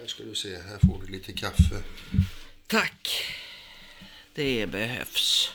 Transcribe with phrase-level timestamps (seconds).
[0.00, 1.82] Här ska du se, här får du lite kaffe.
[2.66, 3.24] Tack.
[4.34, 5.52] Det behövs.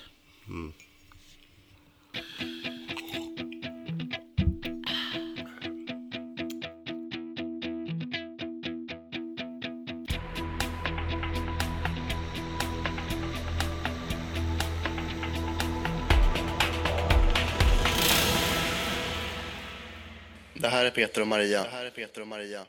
[20.53, 21.63] Det här är Peter och Maria.
[21.63, 22.65] Det här är Peter och Maria.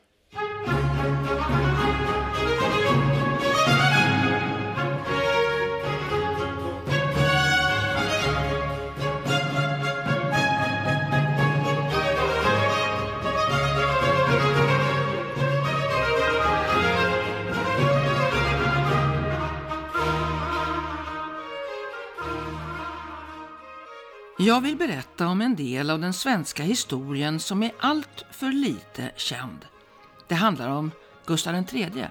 [24.45, 29.11] Jag vill berätta om en del av den svenska historien som är allt för lite
[29.15, 29.65] känd.
[30.27, 30.91] Det handlar om
[31.25, 32.07] Gustav III.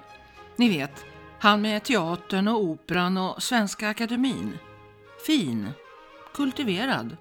[0.55, 1.05] Ni vet,
[1.39, 4.57] han med teatern och operan och Svenska Akademin.
[5.25, 5.69] Fin,
[6.33, 7.17] kultiverad.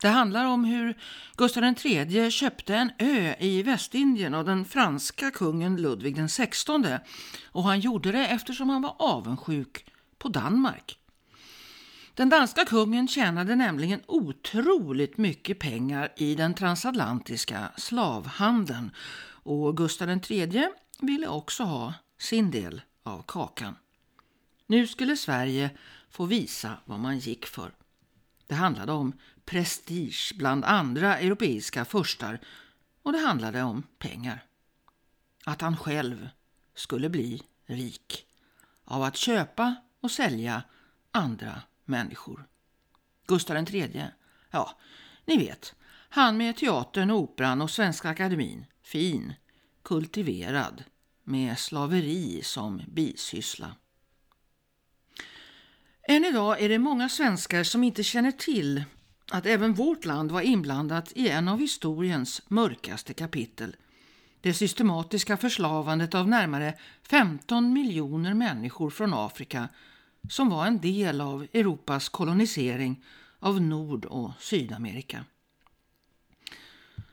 [0.00, 0.98] Det handlar om hur
[1.36, 6.98] Gustav III köpte en ö i Västindien av den franska kungen Ludvig XVI
[7.52, 9.84] och han gjorde det eftersom han var avundsjuk
[10.22, 10.98] på Danmark.
[12.14, 18.90] Den danska kungen tjänade nämligen otroligt mycket pengar i den transatlantiska slavhandeln
[19.42, 20.68] och Gustav III
[21.00, 23.76] ville också ha sin del av kakan.
[24.66, 25.70] Nu skulle Sverige
[26.10, 27.72] få visa vad man gick för.
[28.46, 29.12] Det handlade om
[29.44, 32.40] prestige bland andra europeiska furstar
[33.02, 34.44] och det handlade om pengar.
[35.44, 36.28] Att han själv
[36.74, 38.26] skulle bli rik
[38.84, 40.62] av att köpa och sälja
[41.10, 42.46] andra människor.
[43.26, 44.04] Gustav III,
[44.50, 44.78] ja,
[45.24, 45.74] ni vet,
[46.08, 48.66] han med teatern, operan och Svenska Akademin.
[48.82, 49.34] Fin,
[49.82, 50.84] kultiverad,
[51.24, 53.74] med slaveri som bisyssla.
[56.08, 58.84] Än idag är det många svenskar som inte känner till
[59.30, 63.76] att även vårt land var inblandat i en av historiens mörkaste kapitel.
[64.40, 69.68] Det systematiska förslavandet av närmare 15 miljoner människor från Afrika
[70.28, 73.04] som var en del av Europas kolonisering
[73.38, 75.24] av Nord- och Sydamerika.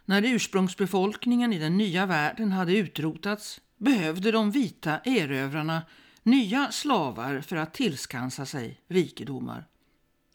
[0.06, 5.82] När ursprungsbefolkningen i den nya världen hade utrotats behövde de vita erövrarna
[6.24, 9.68] nya slavar för att tillskansa sig rikedomar.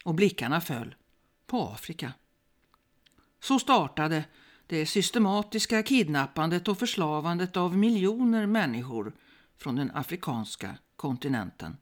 [0.03, 0.95] Och blickarna föll
[1.47, 2.13] på Afrika.
[3.39, 4.25] Så startade
[4.67, 9.13] det systematiska kidnappandet och förslavandet av miljoner människor
[9.57, 11.77] från den afrikanska kontinenten.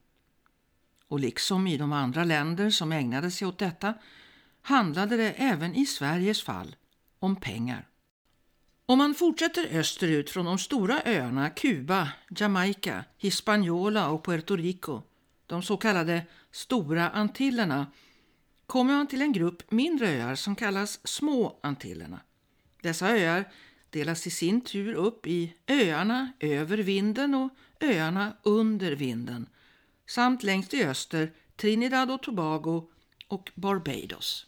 [1.14, 3.94] Och liksom i de andra länder som ägnade sig åt detta
[4.62, 6.76] handlade det även i Sveriges fall
[7.18, 7.88] om pengar.
[8.86, 15.02] Om man fortsätter österut från de stora öarna Kuba, Jamaica, Hispaniola och Puerto Rico,
[15.46, 17.86] de så kallade Stora Antillerna,
[18.66, 22.20] kommer man till en grupp mindre öar som kallas Små Antillerna.
[22.82, 23.44] Dessa öar
[23.90, 29.46] delas i sin tur upp i öarna över vinden och öarna under vinden
[30.06, 32.88] samt längst i öster Trinidad och Tobago
[33.28, 34.46] och Barbados.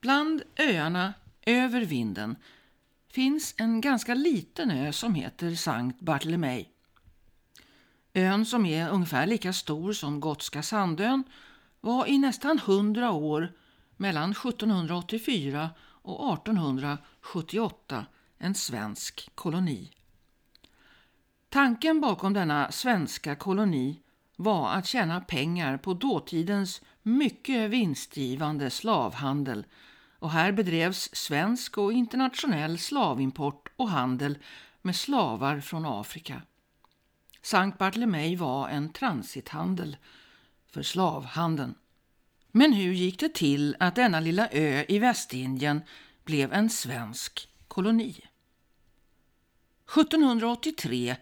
[0.00, 1.14] Bland öarna
[1.46, 2.36] över vinden
[3.08, 6.64] finns en ganska liten ö som heter Sankt Bartolomé.
[8.14, 11.24] Ön som är ungefär lika stor som Gotska Sandön
[11.80, 13.52] var i nästan hundra år
[13.96, 18.06] mellan 1784 och 1878
[18.38, 19.90] en svensk koloni.
[21.52, 24.00] Tanken bakom denna svenska koloni
[24.36, 29.66] var att tjäna pengar på dåtidens mycket vinstgivande slavhandel
[30.18, 34.38] och här bedrevs svensk och internationell slavimport och handel
[34.82, 36.42] med slavar från Afrika.
[37.42, 39.96] Sankt Bartlemej var en transithandel
[40.70, 41.74] för slavhandeln.
[42.52, 45.80] Men hur gick det till att denna lilla ö i Västindien
[46.24, 48.20] blev en svensk koloni?
[49.92, 51.16] 1783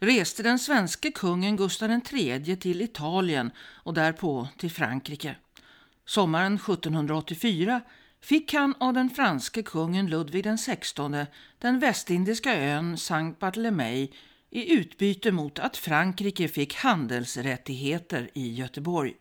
[0.00, 5.36] reste den svenske kungen Gustav III till Italien och därpå till Frankrike.
[6.04, 7.80] Sommaren 1784
[8.20, 11.26] fick han av den franske kungen Ludvig XVI
[11.58, 14.12] den västindiska ön Saint-Barthélemy
[14.50, 19.14] i utbyte mot att Frankrike fick handelsrättigheter i Göteborg.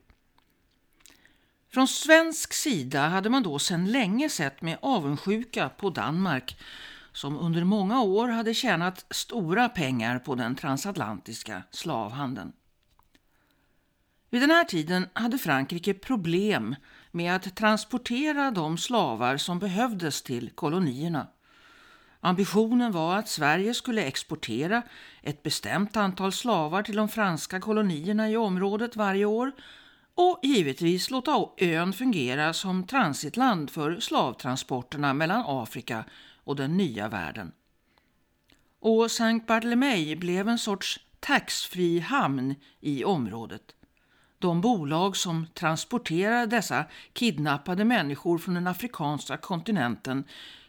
[1.74, 6.58] Från svensk sida hade man då sedan länge sett med avundsjuka på Danmark
[7.16, 12.54] som under många år hade tjänat stora pengar på den transatlantiska slavhandeln.
[14.30, 16.76] Vid den här tiden hade Frankrike problem
[17.12, 21.28] med att transportera de slavar som behövdes till kolonierna.
[22.20, 24.82] Ambitionen var att Sverige skulle exportera
[25.22, 29.52] ett bestämt antal slavar till de franska kolonierna i området varje år
[30.16, 36.06] och givetvis låta ön fungera som transitland för slavtransporterna mellan Afrika
[36.46, 37.52] och den nya världen.
[38.80, 43.76] Och Saint Barthélemy blev en sorts taxfree hamn i området.
[44.40, 50.24] De bolag som transporterade dessa kidnappade människor från den afrikanska kontinenten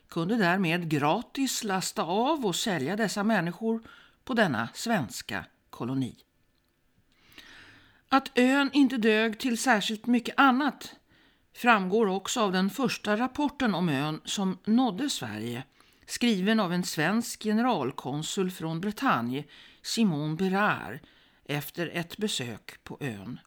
[0.08, 3.82] kunde därmed gratis lasta av och sälja dessa människor
[4.24, 6.16] på denna svenska koloni.
[8.08, 10.94] Att ön inte dög till särskilt mycket annat
[11.56, 15.64] framgår också av den första rapporten om ön som nådde Sverige,
[16.06, 19.44] skriven av en svensk generalkonsul från Bretagne,
[19.82, 20.98] Simon Berard,
[21.44, 23.40] efter ett besök på ön.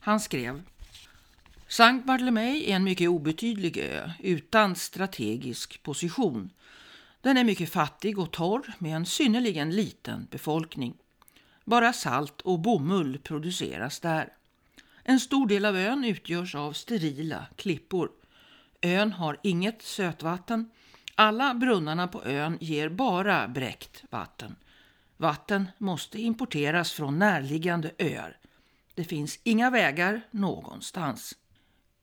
[0.00, 0.62] Han skrev
[1.68, 6.50] Sankt Barthélemy är en mycket obetydlig ö utan strategisk position.
[7.20, 10.94] Den är mycket fattig och torr med en synnerligen liten befolkning.
[11.64, 14.32] Bara salt och bomull produceras där.
[15.04, 18.10] En stor del av ön utgörs av sterila klippor.
[18.80, 20.70] Ön har inget sötvatten.
[21.14, 24.56] Alla brunnarna på ön ger bara bräckt vatten.
[25.16, 28.36] Vatten måste importeras från närliggande öar.
[28.94, 31.34] Det finns inga vägar någonstans.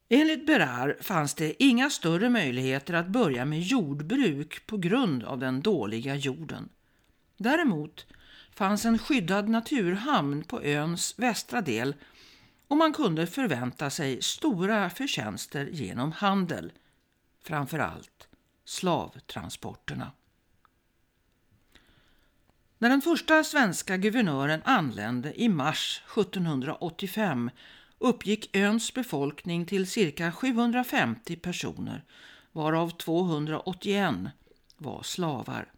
[0.09, 5.61] Enligt Berar fanns det inga större möjligheter att börja med jordbruk på grund av den
[5.61, 6.69] dåliga jorden.
[7.37, 8.05] Däremot
[8.55, 11.95] fanns en skyddad naturhamn på öns västra del
[12.71, 16.71] och man kunde förvänta sig stora förtjänster genom handel,
[17.43, 18.27] framför allt
[18.65, 20.11] slavtransporterna.
[22.77, 27.49] När den första svenska guvernören anlände i mars 1785
[27.97, 32.03] uppgick öns befolkning till cirka 750 personer,
[32.51, 34.15] varav 281
[34.77, 35.71] var slavar.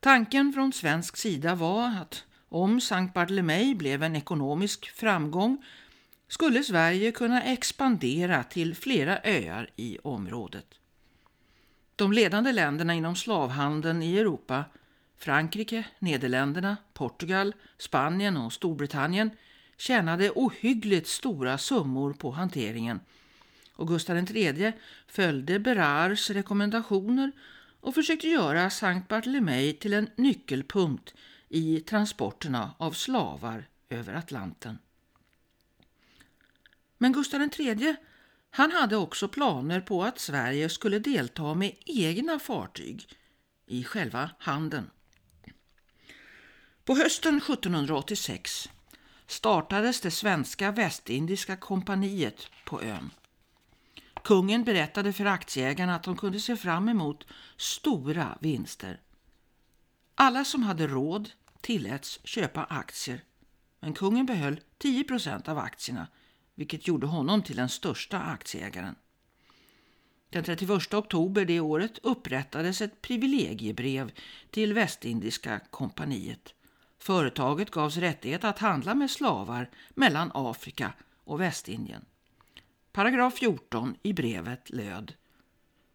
[0.00, 5.64] Tanken från svensk sida var att om Sankt Bartolomé blev en ekonomisk framgång
[6.28, 10.66] skulle Sverige kunna expandera till flera öar i området.
[11.96, 14.64] De ledande länderna inom slavhandeln i Europa,
[15.18, 19.30] Frankrike, Nederländerna, Portugal, Spanien och Storbritannien
[19.76, 23.00] tjänade ohyggligt stora summor på hanteringen
[23.76, 24.72] och Gustav III
[25.06, 27.32] följde Berards rekommendationer
[27.80, 31.14] och försökte göra Sankt Barthélemy till en nyckelpunkt
[31.56, 34.78] i transporterna av slavar över Atlanten.
[36.98, 37.96] Men Gustav III
[38.50, 43.08] han hade också planer på att Sverige skulle delta med egna fartyg
[43.66, 44.90] i själva handeln.
[46.84, 48.70] På hösten 1786
[49.26, 53.10] startades det svenska västindiska kompaniet på ön.
[54.24, 57.26] Kungen berättade för aktieägarna att de kunde se fram emot
[57.56, 59.00] stora vinster.
[60.14, 61.30] Alla som hade råd
[61.66, 63.24] tilläts köpa aktier,
[63.80, 66.06] men kungen behöll 10 procent av aktierna,
[66.54, 68.94] vilket gjorde honom till den största aktieägaren.
[70.30, 74.12] Den 31 oktober det året upprättades ett privilegiebrev
[74.50, 76.54] till Västindiska kompaniet.
[76.98, 80.92] Företaget gavs rättighet att handla med slavar mellan Afrika
[81.24, 82.04] och Västindien.
[82.92, 85.14] Paragraf 14 i brevet löd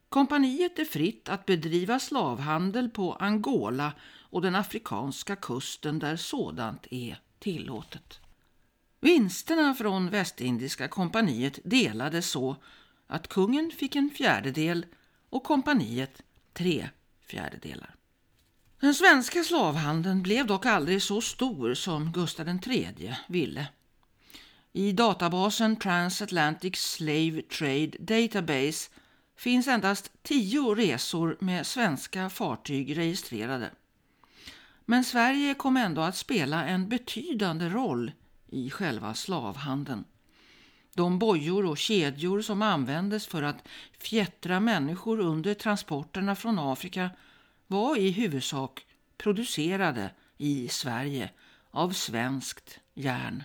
[0.10, 3.94] Kompaniet är fritt att bedriva slavhandel på Angola
[4.32, 8.20] och den afrikanska kusten där sådant är tillåtet.
[9.00, 12.56] Vinsterna från Västindiska kompaniet delades så
[13.08, 14.86] att kungen fick en fjärdedel
[15.30, 16.22] och kompaniet
[16.54, 16.90] tre
[17.28, 17.96] fjärdedelar.
[18.80, 23.68] Den svenska slavhandeln blev dock aldrig så stor som Gustav III ville.
[24.74, 28.90] I databasen Transatlantic Slave Trade Database
[29.38, 33.72] finns endast tio resor med svenska fartyg registrerade.
[34.92, 38.12] Men Sverige kom ändå att spela en betydande roll
[38.48, 40.04] i själva slavhandeln.
[40.94, 43.68] De bojor och kedjor som användes för att
[44.00, 47.10] fjättra människor under transporterna från Afrika
[47.68, 48.86] var i huvudsak
[49.18, 51.30] producerade i Sverige
[51.70, 53.44] av svenskt järn.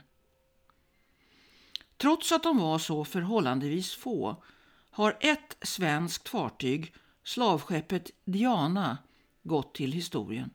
[1.97, 4.43] Trots att de var så förhållandevis få
[4.91, 8.99] har ett svenskt fartyg, slavskeppet Diana,
[9.43, 10.51] gått till historien.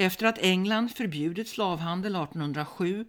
[0.00, 3.06] Efter att England förbjudit slavhandel 1807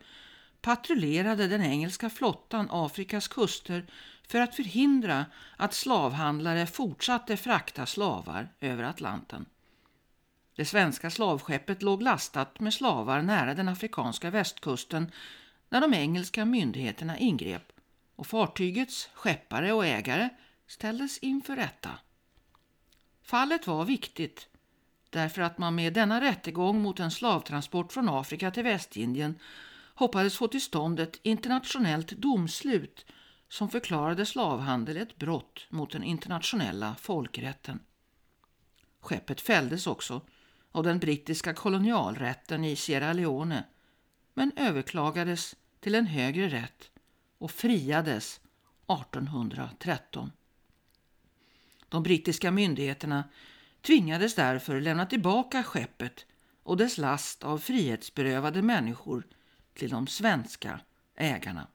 [0.62, 3.86] patrullerade den engelska flottan Afrikas kuster
[4.28, 5.26] för att förhindra
[5.58, 9.46] att slavhandlare fortsatte frakta slavar över Atlanten.
[10.56, 15.12] Det svenska slavskeppet låg lastat med slavar nära den afrikanska västkusten
[15.70, 17.72] när de engelska myndigheterna ingrep
[18.16, 20.30] och fartygets skeppare och ägare
[20.68, 21.90] ställdes inför rätta.
[23.24, 24.48] Fallet var viktigt
[25.10, 29.40] därför att man med denna rättegång mot en slavtransport från Afrika till Västindien
[29.96, 33.06] hoppades få till stånd ett internationellt domslut
[33.50, 37.80] som förklarade slavhandel ett brott mot den internationella folkrätten.
[39.00, 40.22] Skeppet fälldes också
[40.72, 43.64] av den brittiska kolonialrätten i Sierra Leone
[44.34, 46.92] men överklagades till en högre rätt
[47.38, 48.40] och friades
[48.88, 50.32] 1813.
[51.90, 53.24] De brittiska myndigheterna
[53.82, 56.26] tvingades därför lämna tillbaka skeppet
[56.64, 59.24] och dess last av frihetsberövade människor
[59.74, 60.80] till de svenska
[61.16, 61.68] ägarna.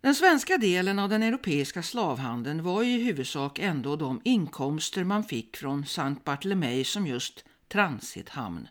[0.00, 5.56] Den svenska delen av den europeiska slavhandeln var i huvudsak ändå de inkomster man fick
[5.56, 8.68] från Sankt Bartlemej som just transithamn.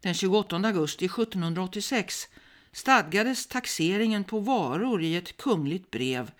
[0.00, 2.28] Den 28 augusti 1786
[2.72, 6.30] stadgades taxeringen på varor i ett kungligt brev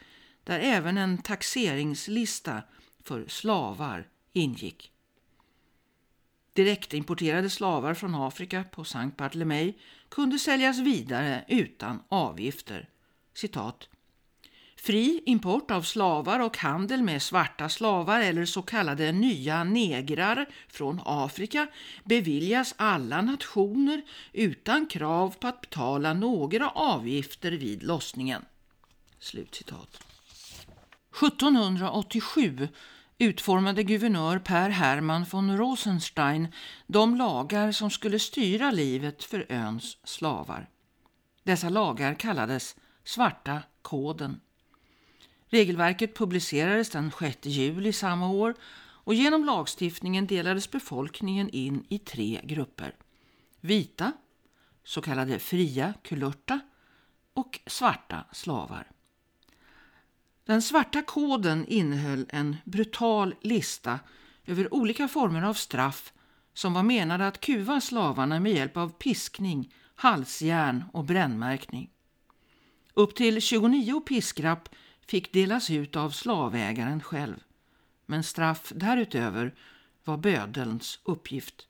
[0.44, 2.62] där även en taxeringslista
[3.06, 4.92] för slavar ingick.
[6.52, 12.88] Direktimporterade slavar från Afrika på Sankt Bartlemej kunde säljas vidare utan avgifter.
[13.34, 13.88] Citat.
[14.76, 21.00] Fri import av slavar och handel med svarta slavar eller så kallade nya negrar från
[21.04, 21.66] Afrika
[22.04, 28.44] beviljas alla nationer utan krav på att betala några avgifter vid lossningen.
[29.18, 30.02] Slutcitat.
[31.22, 32.68] 1787
[33.18, 36.48] utformade guvernör Per Hermann von Rosenstein
[36.86, 40.68] de lagar som skulle styra livet för öns slavar.
[41.42, 44.40] Dessa lagar kallades Svarta koden.
[45.48, 48.54] Regelverket publicerades den 6 juli samma år
[49.06, 52.94] och genom lagstiftningen delades befolkningen in i tre grupper.
[53.60, 54.12] Vita,
[54.84, 56.60] så kallade fria kulörta
[57.34, 58.95] och svarta slavar.
[60.46, 64.00] Den svarta koden innehöll en brutal lista
[64.44, 66.12] över olika former av straff
[66.54, 71.90] som var menade att kuva slavarna med hjälp av piskning, halsjärn och brännmärkning.
[72.94, 74.68] Upp till 29 piskrapp
[75.06, 77.42] fick delas ut av slavägaren själv,
[78.06, 79.54] men straff därutöver
[80.04, 81.66] var bödelns uppgift.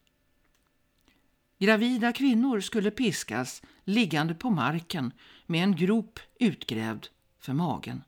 [1.58, 5.12] Gravida kvinnor skulle piskas liggande på marken
[5.46, 7.06] med en grop utgrävd
[7.40, 8.02] för magen.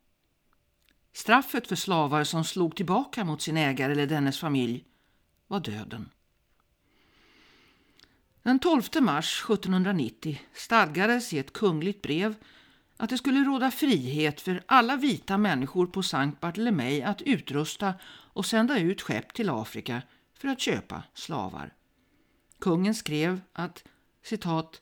[1.19, 4.85] Straffet för slavar som slog tillbaka mot sin ägare eller dennes familj
[5.47, 6.11] var döden.
[8.43, 12.35] Den 12 mars 1790 stadgades i ett kungligt brev
[12.97, 18.47] att det skulle råda frihet för alla vita människor på Sankt Bartolomei att utrusta och
[18.47, 20.03] sända ut skepp till Afrika
[20.35, 21.75] för att köpa slavar.
[22.59, 23.85] Kungen skrev att
[24.23, 24.81] citat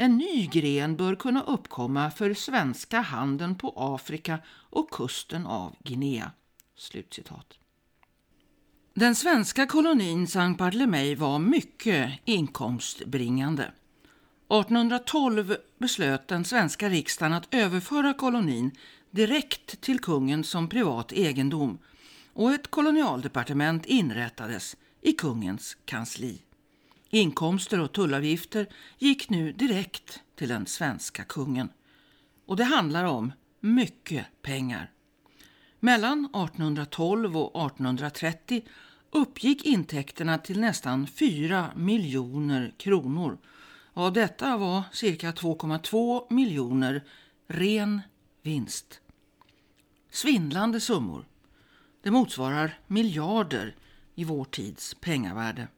[0.00, 6.32] en ny gren bör kunna uppkomma för svenska handeln på Afrika och kusten av Guinea.
[6.76, 7.58] Slutcitat.
[8.94, 13.62] Den svenska kolonin Saint Barthélemy var mycket inkomstbringande.
[13.62, 18.70] 1812 beslöt den svenska riksdagen att överföra kolonin
[19.10, 21.78] direkt till kungen som privat egendom
[22.32, 26.42] och ett kolonialdepartement inrättades i kungens kansli.
[27.12, 28.66] Inkomster och tullavgifter
[28.98, 31.68] gick nu direkt till den svenska kungen.
[32.46, 34.90] Och det handlar om mycket pengar.
[35.80, 38.62] Mellan 1812 och 1830
[39.10, 43.38] uppgick intäkterna till nästan 4 miljoner kronor.
[43.92, 47.04] Av detta var cirka 2,2 miljoner
[47.46, 48.00] ren
[48.42, 49.00] vinst.
[50.10, 51.24] Svindlande summor.
[52.02, 53.76] Det motsvarar miljarder
[54.14, 55.68] i vår tids pengavärde.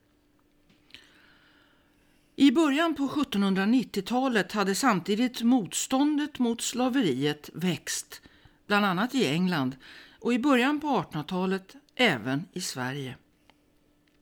[2.43, 8.23] I början på 1790-talet hade samtidigt motståndet mot slaveriet växt,
[8.67, 9.77] bland annat i England
[10.21, 13.17] och i början på 1800-talet även i Sverige.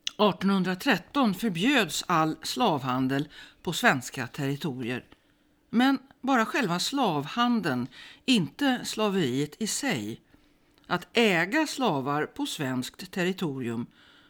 [0.07, 3.29] 1813 förbjöds all slavhandel
[3.63, 5.05] på svenska territorier.
[5.71, 7.89] Men bara själva slavhandeln,
[8.25, 10.21] inte slaveriet i sig.
[10.87, 13.87] Att äga slavar på svenskt territorium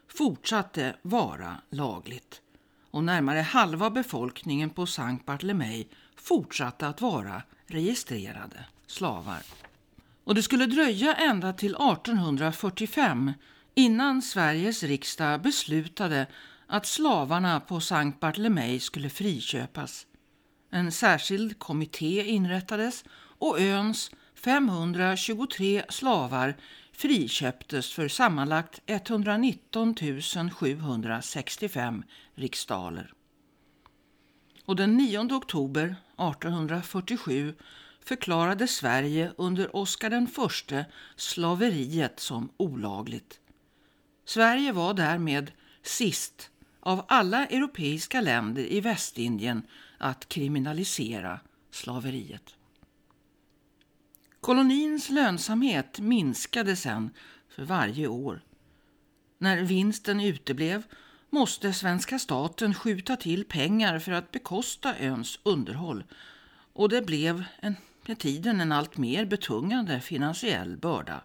[0.08, 2.42] fortsatte vara lagligt
[2.90, 9.42] och närmare halva befolkningen på Sankt Bartlemej fortsatte att vara registrerade slavar.
[10.24, 13.32] Och det skulle dröja ända till 1845
[13.74, 16.26] innan Sveriges riksdag beslutade
[16.66, 20.06] att slavarna på Sankt Bartlemej skulle friköpas.
[20.70, 23.04] En särskild kommitté inrättades
[23.38, 26.56] och öns 523 slavar
[27.00, 29.94] friköptes för sammanlagt 119
[30.50, 32.02] 765
[32.34, 33.12] riksdaler.
[34.64, 37.54] Och den 9 oktober 1847
[38.04, 43.40] förklarade Sverige under Oscar den förste slaveriet som olagligt.
[44.24, 45.52] Sverige var därmed
[45.82, 49.62] sist av alla europeiska länder i Västindien
[49.98, 51.40] att kriminalisera
[51.70, 52.54] slaveriet.
[54.40, 57.10] Kolonins lönsamhet minskade sen
[57.48, 58.40] för varje år.
[59.38, 60.82] När vinsten uteblev
[61.30, 66.04] måste svenska staten skjuta till pengar för att bekosta öns underhåll
[66.72, 71.24] och det blev en, med tiden en allt mer betungande finansiell börda.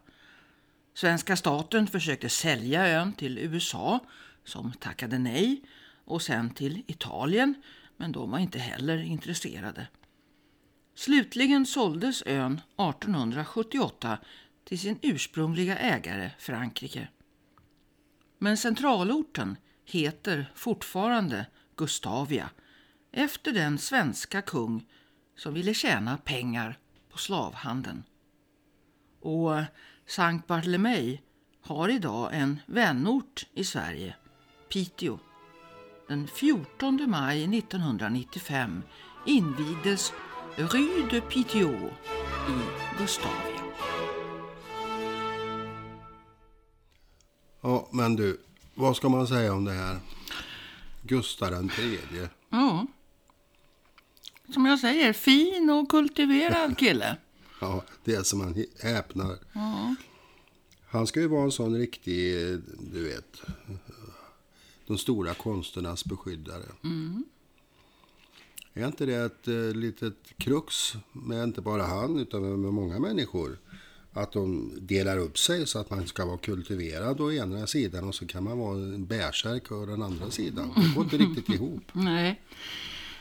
[0.94, 4.00] Svenska staten försökte sälja ön till USA
[4.44, 5.62] som tackade nej
[6.06, 7.56] och sen till Italien
[7.98, 9.88] men de var inte heller intresserade.
[10.96, 14.18] Slutligen såldes ön 1878
[14.64, 17.08] till sin ursprungliga ägare Frankrike.
[18.38, 22.50] Men centralorten heter fortfarande Gustavia
[23.12, 24.86] efter den svenska kung
[25.38, 26.78] som ville tjäna pengar
[27.12, 28.04] på slavhandeln.
[29.22, 29.52] Och
[30.06, 31.24] Sankt Bartlemej
[31.62, 34.16] har idag en vänort i Sverige,
[34.70, 35.20] Piteå.
[36.08, 38.84] Den 14 maj 1995
[39.26, 40.14] invigdes
[40.58, 41.90] Rue de Piteå
[42.50, 42.54] i
[42.98, 43.62] Gustavia.
[47.62, 48.42] Ja, men du,
[48.76, 50.00] vad ska man säga om det här?
[51.02, 52.30] Gustav den tredje.
[52.50, 52.88] Ja.
[54.54, 57.18] Som jag säger, fin och kultiverad kille.
[57.62, 59.38] Ja, det är som man häpnar.
[60.88, 62.34] Han ska ju vara en sån riktig,
[62.92, 63.42] du vet,
[64.88, 66.64] de stora konsternas beskyddare.
[68.78, 73.58] Är inte det ett eh, litet krux med inte bara han utan med många människor?
[74.14, 78.16] Att de delar upp sig så att man ska vara kultiverad å ena sidan och
[78.16, 80.74] så kan man vara en bärsärk å den andra sidan.
[80.76, 81.84] Det går inte riktigt ihop.
[81.94, 82.42] Nej.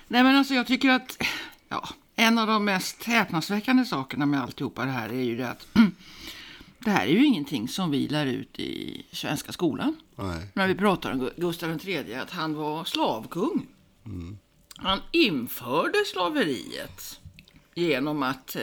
[0.09, 1.23] Nej men alltså jag tycker att
[1.69, 5.67] ja, en av de mest häpnadsväckande sakerna med alltihopa det här är ju det att
[6.79, 9.97] det här är ju ingenting som vi lär ut i svenska skolan.
[10.17, 10.47] Nej.
[10.55, 13.67] När vi pratar om Gustav III, att han var slavkung.
[14.77, 17.21] Han införde slaveriet
[17.75, 18.63] genom att eh,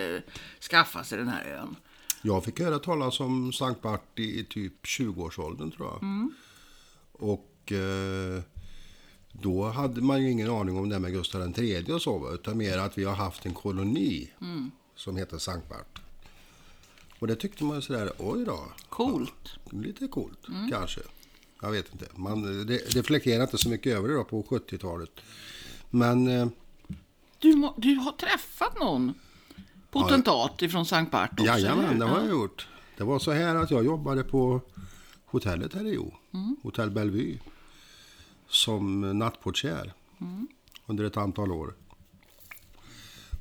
[0.70, 1.76] skaffa sig den här ön.
[2.22, 6.32] Jag fick höra talas om Sankt Bart i typ 20-årsåldern tror jag.
[7.12, 8.42] Och eh,
[9.32, 12.78] då hade man ju ingen aning om det med Gustav III och så, utan mer
[12.78, 14.30] att vi har haft en koloni
[14.96, 16.02] som heter Sankt Bart.
[17.20, 18.68] Och det tyckte man sådär, oj då.
[18.90, 19.56] Coolt.
[19.72, 20.40] Lite coolt,
[20.72, 21.02] kanske.
[21.62, 22.06] Jag vet inte.
[22.16, 25.10] Man re- reflekterar inte så mycket över det då på 70-talet.
[25.92, 26.48] Men eh,
[27.40, 29.14] Du, må, du har träffat någon
[29.92, 31.46] potentat ifrån Sankt Bart också?
[31.46, 32.22] Jajamän, det har Ja.
[32.26, 32.68] jag gjort.
[32.98, 34.62] Det var så här att jag jobbade på
[35.26, 36.14] hotellet här i Jo,
[36.64, 37.38] Hotell Bellevue,
[38.50, 39.94] som nattportier
[40.86, 41.74] under ett antal år.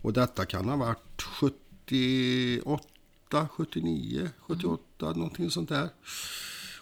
[0.02, 5.88] Och detta kan ha varit 78, 79, 78, någonting sånt där.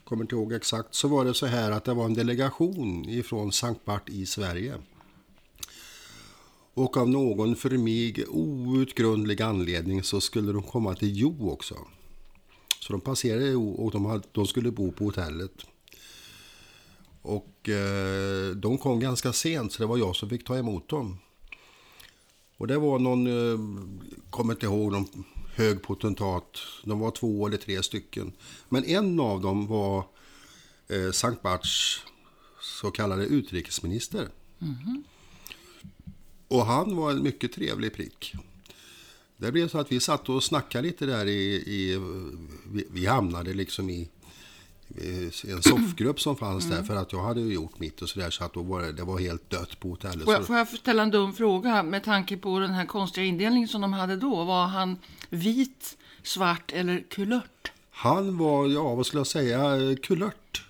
[0.04, 0.94] Kommer inte ihåg exakt.
[0.94, 4.74] Så var det så här att det var en delegation ifrån Sankt Bart i Sverige.
[6.78, 11.74] Och av någon för mig outgrundlig anledning så skulle de komma till Jo också.
[12.80, 15.52] Så de passerade Jo och de, hade, de skulle bo på hotellet.
[17.22, 21.18] Och eh, de kom ganska sent så det var jag som fick ta emot dem.
[22.56, 23.58] Och det var någon, eh,
[24.30, 26.58] kommer inte ihåg, någon hög potentat.
[26.84, 28.32] De var två eller tre stycken.
[28.68, 30.04] Men en av dem var
[30.88, 32.02] eh, Sankt Barts
[32.60, 34.28] så kallade utrikesminister.
[34.58, 35.04] Mhm.
[36.48, 38.34] Och han var en mycket trevlig prick.
[39.36, 41.54] Det blev så att vi satt och snackade lite där i...
[41.54, 41.98] i
[42.72, 44.08] vi, vi hamnade liksom i,
[45.48, 48.54] en soffgrupp som fanns där för att jag hade gjort mitt och sådär så att
[48.54, 50.24] då var det, det var helt dött på hotellet.
[50.24, 53.68] Får jag, får jag ställa en dum fråga med tanke på den här konstiga indelningen
[53.68, 54.44] som de hade då?
[54.44, 54.96] Var han
[55.30, 57.58] vit, svart eller kulört?
[57.98, 60.62] han var, ja vad skulle jag säga, kulört.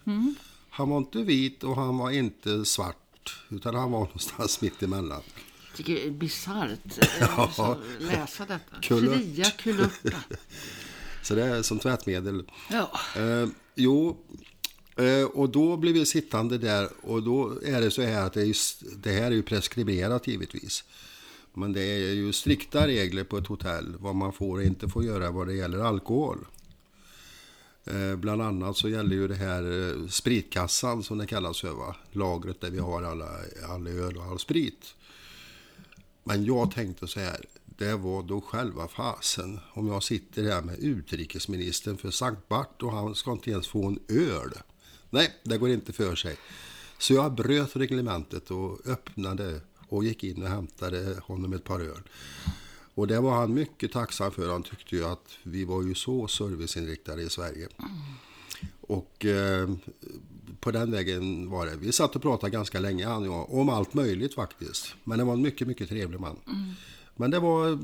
[0.70, 5.22] Han var inte vit och han var inte svart utan han var någonstans mitt emellan.
[5.78, 8.76] Tycker bisarrt eh, att läsa detta.
[8.82, 9.16] Kulört.
[9.16, 10.18] Fria kulörta.
[11.22, 12.50] Så det är som tvättmedel.
[12.70, 12.90] Ja.
[13.16, 14.24] Eh, jo,
[14.96, 18.42] eh, och då blev vi sittande där och då är det så här att det,
[18.42, 18.56] är
[18.96, 20.84] det här är ju preskriberat givetvis.
[21.54, 25.04] Men det är ju strikta regler på ett hotell vad man får och inte får
[25.04, 26.46] göra vad det gäller alkohol.
[27.84, 31.96] Eh, bland annat så gäller ju det här eh, spritkassan som det kallas va?
[32.12, 33.28] lagret där vi har alla,
[33.68, 34.94] all öl och all sprit.
[36.28, 40.78] Men jag tänkte så här, det var då själva fasen om jag sitter här med
[40.78, 44.52] utrikesministern för Sankt Bart och han ska inte ens få en öl.
[45.10, 46.36] Nej, det går inte för sig.
[46.98, 52.02] Så jag bröt reglementet och öppnade och gick in och hämtade honom ett par öl.
[52.94, 54.52] Och det var han mycket tacksam för.
[54.52, 57.68] Han tyckte ju att vi var ju så serviceinriktade i Sverige.
[58.80, 59.70] Och eh,
[60.60, 61.76] på den vägen var det.
[61.76, 64.94] Vi satt och pratade ganska länge han och jag, om allt möjligt faktiskt.
[65.04, 66.36] Men det var en mycket, mycket trevlig man.
[67.16, 67.78] Men det var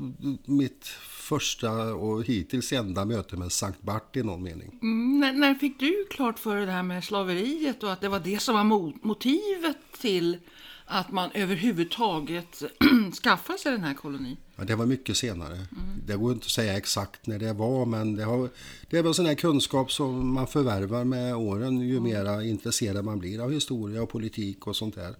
[0.51, 4.79] mitt första och hittills enda möte med Sankt Bart i någon mening.
[4.81, 8.09] Mm, när, när fick du klart för dig det här med slaveriet och att det
[8.09, 10.37] var det som var mo- motivet till
[10.85, 12.63] att man överhuvudtaget
[13.23, 14.37] skaffade sig den här kolonin?
[14.55, 15.67] Ja, det var mycket senare.
[16.05, 18.49] Det går inte att säga exakt när det var, men det, har,
[18.89, 23.19] det är väl sån här kunskap som man förvärvar med åren ju mera intresserad man
[23.19, 25.15] blir av historia och politik och sånt där.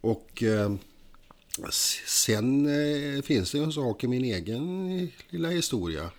[0.00, 0.74] Och eh,
[2.06, 6.10] sen eh, finns det ju en sak i min egen lilla historia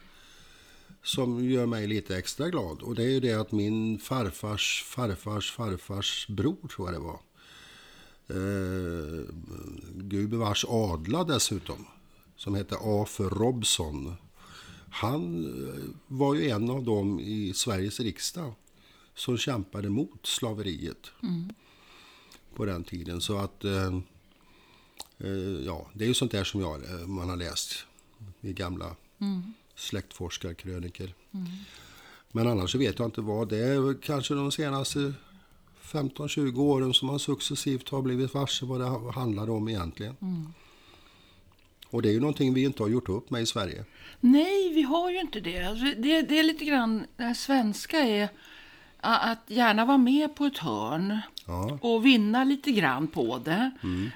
[1.03, 2.81] som gör mig lite extra glad.
[2.81, 7.19] Och det är ju det att min farfars farfars farfars bror, tror jag det var,
[8.29, 9.25] eh,
[9.95, 11.85] gubevars adla dessutom,
[12.39, 13.05] som hette A.
[13.05, 14.15] för Robson.
[14.91, 18.53] Han eh, var ju en av dem i Sveriges riksdag
[19.15, 21.11] som kämpade mot slaveriet
[22.55, 23.21] på den tiden.
[23.21, 23.95] Så att, eh,
[25.17, 25.29] eh
[25.65, 27.85] ja, det är ju sånt där som jag, eh, man har läst
[28.41, 28.95] i gamla
[29.75, 31.13] släktforskarkröniker.
[32.31, 33.49] Men annars så vet jag inte vad.
[33.49, 35.13] Det är kanske de senaste
[35.81, 40.15] 15-20 åren som man successivt har blivit varse vad det handlar om egentligen.
[40.21, 40.53] Mm.
[41.89, 43.83] Och det är ju någonting vi inte har gjort upp med i Sverige.
[44.19, 45.63] Nej, vi har ju inte det.
[45.63, 48.29] Alltså, det, det är lite grann, det svenska är
[49.01, 51.77] att gärna vara med på ett hörn Ja.
[51.81, 53.71] och vinna lite grann på det.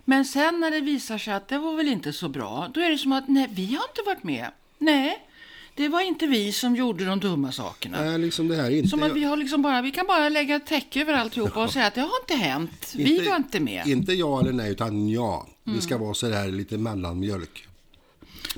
[0.06, 2.90] Men sen när det visar sig att det var väl inte så bra, då är
[2.90, 4.48] det som att nej, vi har inte varit med.
[4.78, 5.28] Nej,
[5.76, 8.02] det var inte vi som gjorde de dumma sakerna.
[8.04, 8.90] Nej, liksom det här är inte...
[8.90, 11.74] Som att vi har liksom bara, vi kan bara lägga ett täcke över alltihopa och
[11.74, 12.94] säga att det har inte hänt.
[12.96, 13.88] Vi var inte med.
[13.88, 15.48] Inte ja eller nej, utan ja.
[15.64, 15.82] Vi Mm.
[15.82, 17.68] ska vara så där lite mellanmjölk.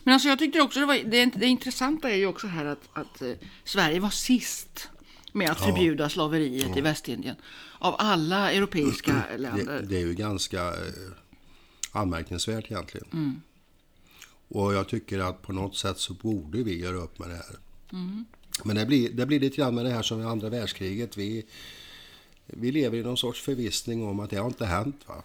[0.03, 2.89] Men alltså jag tyckte också det var, det, det intressanta är ju också här att,
[2.93, 3.31] att eh,
[3.63, 4.89] Sverige var sist
[5.31, 7.35] med att förbjuda slaveriet i Västindien.
[7.79, 9.79] Av alla europeiska länder.
[9.81, 10.73] Det, det är ju ganska eh,
[11.91, 13.07] anmärkningsvärt egentligen.
[13.13, 13.41] Mm.
[14.47, 17.55] Och jag tycker att på något sätt så borde vi göra upp med det här.
[17.93, 18.25] Mm.
[18.63, 21.17] Men det blir, det blir lite grann med det här som i andra världskriget.
[21.17, 21.45] Vi,
[22.45, 25.01] vi lever i någon sorts förvissning om att det har inte hänt.
[25.07, 25.23] Va?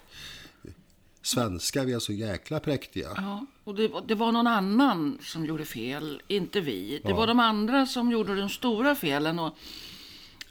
[1.23, 3.09] Svenskar, vi är så jäkla präktiga.
[3.17, 7.01] Ja, och det, var- det var någon annan som gjorde fel, inte vi.
[7.05, 9.39] Det var de andra som gjorde de stora felen.
[9.39, 9.55] Och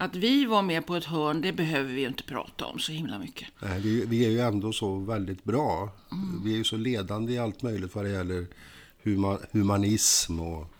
[0.01, 2.91] att vi var med på ett hörn, det behöver vi ju inte prata om så
[2.91, 3.47] himla mycket.
[3.59, 5.89] Nej, vi, vi är ju ändå så väldigt bra.
[6.11, 6.41] Mm.
[6.43, 8.47] Vi är ju så ledande i allt möjligt vad det gäller
[9.03, 10.73] huma, humanism och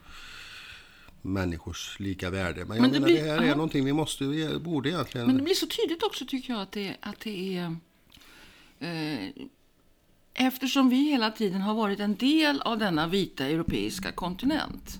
[1.21, 2.65] människors lika värde.
[2.65, 3.55] Men Men det menar, blir- det här är ja.
[3.55, 5.27] någonting vi måste, vi borde egentligen...
[5.27, 7.75] Men det blir så tydligt också tycker jag att det, att det är...
[8.79, 9.29] Eh,
[10.33, 14.99] eftersom vi hela tiden har varit en del av denna vita europeiska kontinent,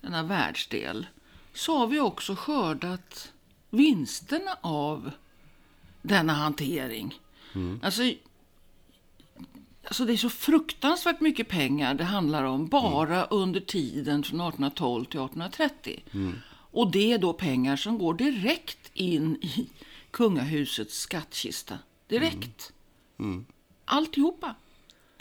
[0.00, 1.06] denna världsdel,
[1.54, 3.32] så har vi också skördat
[3.70, 5.10] vinsterna av
[6.02, 7.14] denna hantering.
[7.82, 8.02] Alltså,
[9.84, 15.04] alltså det är så fruktansvärt mycket pengar det handlar om bara under tiden från 1812
[15.04, 16.02] till 1830.
[16.50, 19.68] Och det är då pengar som går direkt in i
[20.10, 21.78] kungahusets skattkista.
[22.08, 22.72] Direkt.
[23.84, 24.54] Alltihopa.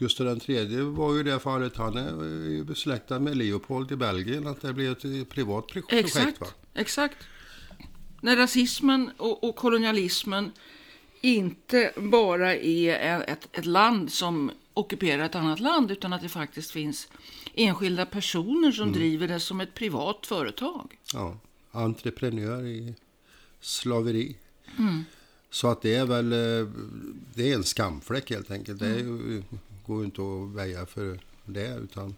[0.04, 4.62] Gustav III var ju i det fallet, han är besläktad med Leopold i Belgien, att
[4.62, 5.94] det blev ett privat projekt.
[5.94, 6.42] Exakt.
[6.42, 6.48] Va?
[6.74, 7.18] exakt.
[8.22, 10.52] När rasismen och, och kolonialismen
[11.22, 16.72] inte bara är ett, ett land som ockuperar ett annat land utan att det faktiskt
[16.72, 17.08] finns
[17.54, 20.98] enskilda personer som driver det som ett privat företag.
[21.13, 21.38] Ja,
[21.72, 22.94] entreprenör i
[23.62, 24.36] slaveri.
[24.80, 25.06] Mm.
[25.50, 26.68] Så att det är väl eh,
[27.36, 28.80] det är en skamfläck helt enkelt.
[28.80, 29.32] Det är Mm.
[29.32, 29.44] ju,
[29.86, 31.76] går ju inte att väja för det.
[31.76, 32.15] Utan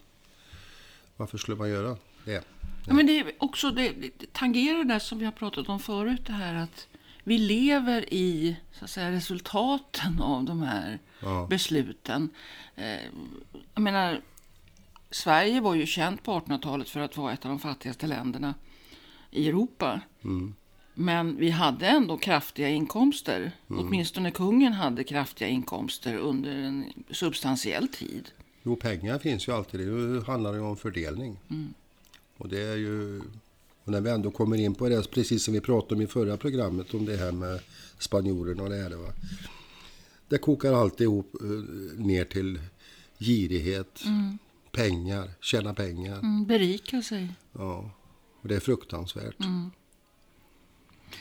[1.16, 2.44] varför skulle man göra det?
[2.86, 6.20] Ja, men det är också det, det tangerar det som vi har pratat om förut,
[6.26, 6.88] det här att
[7.24, 11.46] vi lever i så att säga, resultaten av de här Ja.
[11.50, 12.28] besluten.
[12.74, 13.00] Eh,
[13.74, 14.20] jag menar,
[15.10, 18.54] Sverige var ju känt på 1800-talet för att vara ett av de fattigaste länderna
[19.30, 20.00] i Europa.
[20.98, 23.52] Men vi hade ändå kraftiga inkomster.
[23.68, 28.30] Åtminstone kungen hade kraftiga inkomster under en substantiell tid.
[28.62, 29.80] Jo, pengar finns ju alltid.
[29.80, 31.38] Det handlar ju om fördelning.
[32.36, 33.22] Och det är ju...
[33.84, 36.36] Och när vi ändå kommer in på det, precis som vi pratade om i förra
[36.36, 37.60] programmet, om det här med
[37.98, 38.90] spanjorerna och det här.
[38.90, 39.12] Va?
[40.28, 41.48] Det kokar alltid ihop eh,
[42.04, 42.58] ner till
[43.18, 44.00] girighet,
[44.72, 46.18] pengar, tjäna pengar.
[46.18, 47.28] Mm, berika sig.
[47.52, 47.90] Ja,
[48.40, 49.36] och det är fruktansvärt.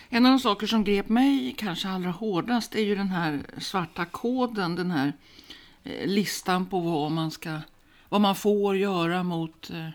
[0.09, 4.05] En av de saker som grep mig kanske allra hårdast är ju den här svarta
[4.05, 5.13] koden, den här
[5.83, 7.59] eh, listan på vad man ska,
[8.09, 9.89] vad man får göra mot eh,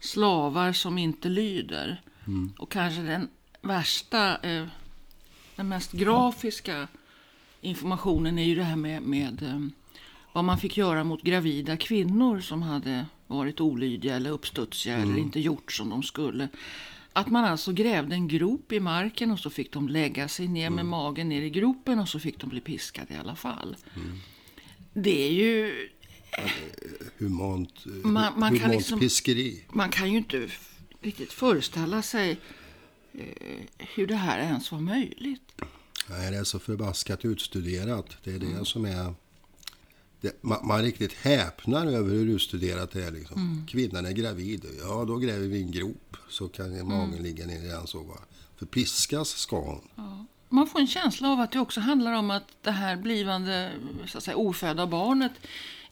[0.00, 2.02] slavar som inte lyder.
[2.58, 3.28] Och kanske den
[3.60, 4.66] värsta, eh,
[5.56, 6.88] den mest grafiska
[7.60, 9.70] informationen är ju det här med, med
[10.32, 15.40] vad man fick göra mot gravida kvinnor som hade varit olydiga eller uppstudsiga eller inte
[15.40, 16.48] gjort som de skulle.
[17.12, 20.70] Att man alltså grävde en grop i marken och så fick de lägga sig ner
[20.70, 23.76] med magen ner i gropen och så fick de bli piskade i alla fall.
[24.92, 25.88] Det är ju
[27.18, 29.64] Humant, Man- man kan humant liksom- piskeri.
[29.72, 30.48] man kan ju inte
[31.00, 32.38] riktigt föreställa sig
[33.14, 33.24] eh,
[33.78, 35.52] hur det här ens var möjligt.
[36.10, 38.16] Nej, det är så förbaskat utstuderat.
[38.24, 39.14] Det är det som är...
[40.20, 43.10] Det, man, man riktigt häpnar över hur utstuderat det är.
[43.10, 43.66] Liksom.
[43.68, 44.64] Kvinnan är gravid.
[44.80, 47.86] Ja, då gräver vi en grop så kan magen ligga ner i den.
[47.86, 48.18] Så, va?
[48.56, 49.80] För piskas ska hon.
[50.48, 53.72] Man får en känsla av att det också handlar om att det här blivande
[54.06, 55.32] så att säga, ofödda barnet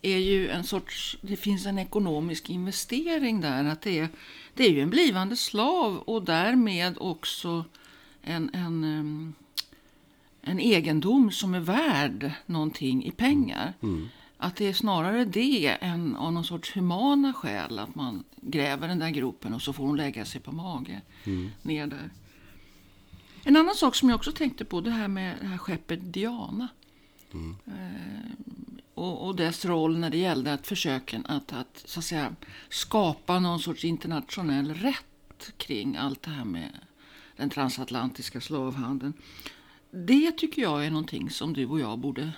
[0.03, 3.64] är ju en sorts, det finns en ekonomisk investering där.
[3.64, 4.09] Att det, är,
[4.55, 7.64] det är ju en blivande slav och därmed också
[8.22, 9.35] en, en,
[10.42, 13.74] en egendom som är värd någonting i pengar.
[14.40, 18.98] Att det är snarare det än av någon sorts humana skäl att man gräver den
[18.98, 21.01] där gropen och så får hon lägga sig på mage
[21.62, 22.11] ner där.
[23.44, 26.68] En annan sak som jag också tänkte på, det här med det här skeppet Diana.
[27.66, 28.31] Eh,
[28.94, 32.35] och, och dess roll när det gällde att försöka att, att, så att säga,
[32.68, 36.70] skapa någon sorts internationell rätt kring allt det här med
[37.37, 39.12] den transatlantiska slavhandeln.
[39.90, 42.33] Det tycker jag är någonting som du och jag borde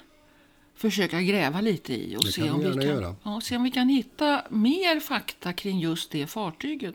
[0.80, 3.14] försöka gräva lite i och se om, vi kan, göra.
[3.22, 6.94] ja, se om vi kan hitta mer fakta kring just det fartyget.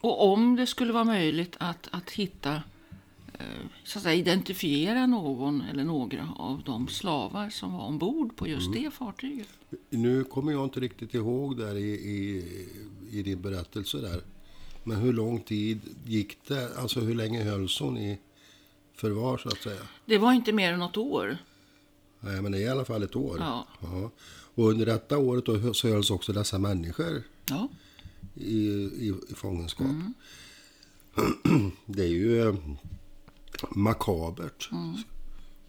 [0.00, 2.54] Och om det skulle vara möjligt att, att hitta,
[3.38, 3.44] eh,
[3.84, 8.66] så att säga, identifiera någon eller några av de slavar som var ombord på just
[8.68, 8.82] Mm.
[8.82, 9.48] det fartyget.
[9.90, 12.44] Nu kommer jag inte riktigt ihåg där i, i,
[13.10, 14.20] i din berättelse där.
[14.84, 16.76] Men hur lång tid gick det?
[16.78, 18.18] Alltså hur länge hölls hon i
[18.94, 19.80] förvar så att säga?
[20.06, 21.38] Det var inte mer än något år.
[22.24, 23.36] Nej, men det är i alla fall ett år.
[23.40, 23.66] Ja.
[24.54, 27.68] Och under detta året då så hölls också dessa människor Ja.
[28.34, 29.86] i, i, i fångenskap.
[29.86, 30.12] Mm.
[31.86, 32.54] Det är ju eh,
[33.70, 34.70] makabert.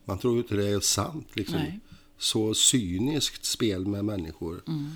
[0.06, 1.28] Man tror ju inte det är sant.
[1.34, 1.56] Liksom.
[1.56, 1.68] Mm.
[1.68, 1.80] Nej.
[2.18, 4.62] Så cyniskt spel med människor.
[4.68, 4.92] Mm.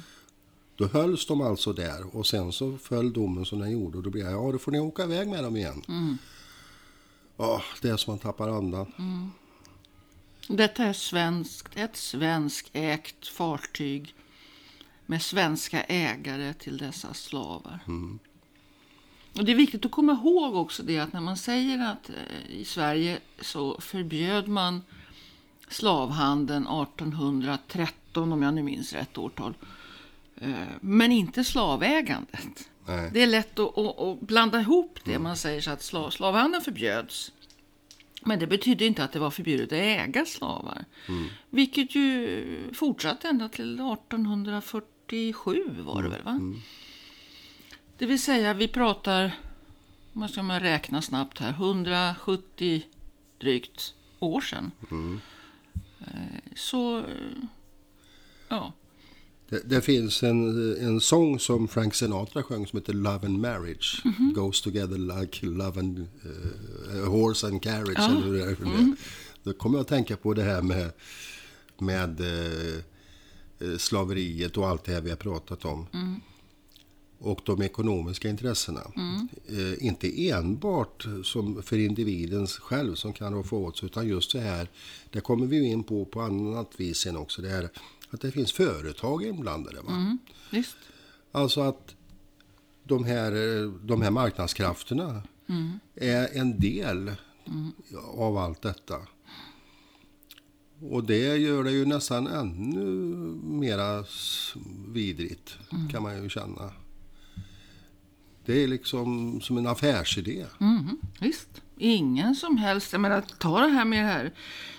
[0.75, 4.09] Då hölls de alltså där och sen så föll domen som den gjorde och då
[4.09, 5.81] blev jag, ja då får ni åka iväg med dem igen.
[5.87, 6.17] Mm.
[7.37, 8.91] Ja, det är som man tappar andan.
[10.47, 14.15] Detta är svenskt, ett svenskägt fartyg
[15.05, 17.79] med svenska ägare till dessa slavar.
[19.37, 22.55] Och Det är viktigt att komma ihåg också det att när man säger att eh,
[22.55, 24.81] i Sverige så förbjöd man
[25.69, 29.53] slavhandeln 1813 om jag nu minns rätt årtal.
[30.41, 32.69] Eh, Men inte slavägandet.
[32.85, 33.09] Nej.
[33.13, 35.19] Det är lätt att, att, att blanda ihop det.
[35.19, 37.31] Man säger så att slav, slavhandeln förbjöds.
[38.21, 40.85] Men det betydde inte att det var förbjudet att äga slavar.
[41.49, 46.23] Vilket ju fortsatte ända till 1847 var det väl?
[46.23, 46.39] va?
[47.97, 49.25] Det vill säga, vi pratar,
[50.13, 52.83] om man ska man räkna snabbt här, 170
[53.39, 54.71] drygt år sedan.
[55.99, 56.07] Eh,
[56.55, 57.03] Så, eh,
[58.49, 58.73] ja.
[59.49, 64.03] Det, det finns en, en sång som Frank Sinatra sjöng som heter Love and Marriage.
[64.35, 67.99] Goes together like love and uh, horse and carriage.
[67.99, 68.95] Eller hur det är.
[69.43, 70.91] Då kommer jag att tänka på det här med,
[71.77, 75.87] med eh, slaveriet och allt det här vi har pratat om.
[77.19, 78.81] Och de ekonomiska intressena.
[79.47, 84.39] Eh, inte enbart som för individen själv som kan få åt sig, utan just det
[84.39, 84.69] här,
[85.09, 87.69] det kommer vi in på på annat vis sen också, det är
[88.09, 89.81] att det finns företag inblandade.
[89.81, 89.91] Va?
[89.91, 90.17] Mm,
[90.51, 90.77] visst.
[91.31, 91.95] Alltså att
[92.83, 93.31] de här,
[93.87, 95.23] de här marknadskrafterna
[95.95, 97.11] är en del
[98.17, 98.95] av allt detta.
[100.81, 102.85] Och det gör det ju nästan ännu
[103.43, 104.05] mera
[104.87, 105.57] vidrigt,
[105.91, 106.71] kan man ju känna.
[108.45, 110.45] Det är liksom som en affärsidé.
[110.59, 111.61] Mhm, visst.
[111.77, 112.91] Ingen som helst.
[112.91, 114.31] Jag menar, ta det här med det här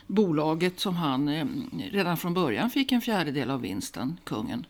[0.07, 1.47] bolaget som han eh,
[1.91, 4.67] redan från början fick en fjärdedel av vinsten, kungen.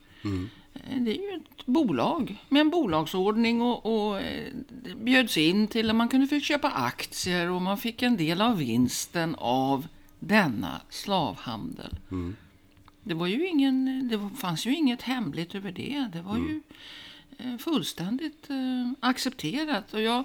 [0.74, 4.52] Eh, Det är ju ett bolag med en bolagsordning och, och eh,
[4.96, 8.56] bjöds in till att man kunde få köpa aktier och man fick en del av
[8.58, 9.88] vinsten av
[10.18, 11.96] denna slavhandel.
[13.02, 16.08] Det var ju ingen, det fanns ju inget hemligt över det.
[16.12, 16.60] Det var ju
[17.38, 18.48] eh, fullständigt
[19.00, 19.94] accepterat.
[19.94, 20.24] Och jag,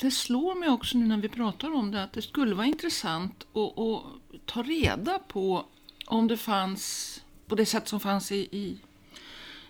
[0.00, 3.46] det slår mig också nu när vi pratar om det att det skulle vara intressant
[3.52, 5.66] att, att ta reda på
[6.06, 8.78] om det fanns, på det sätt som fanns i, i,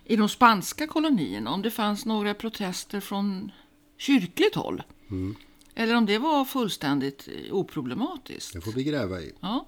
[0.04, 3.52] i de spanska kolonierna om det fanns några protester från
[3.98, 4.82] kyrkligt håll.
[5.74, 8.52] Eller om det var fullständigt oproblematiskt.
[8.52, 9.32] Det får vi gräva i.
[9.40, 9.66] Ja,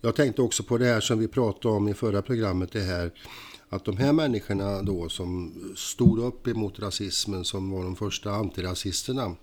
[0.00, 2.72] jag tänkte också på det här som vi pratade om i förra programmet.
[2.72, 3.10] Det här
[3.68, 9.36] att de här människorna då som stod upp emot rasismen som var de första antirasisterna.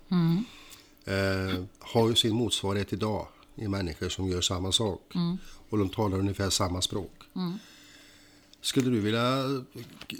[1.04, 5.12] Eh, har ju sin motsvarighet idag i människor som gör samma sak.
[5.68, 7.12] Och de talar ungefär samma språk.
[8.60, 9.42] Skulle du vilja,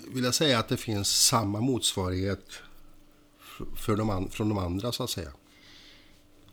[0.09, 2.51] vilja säga att det finns samma motsvarighet
[3.77, 5.31] för de, an- från de andra så att säga?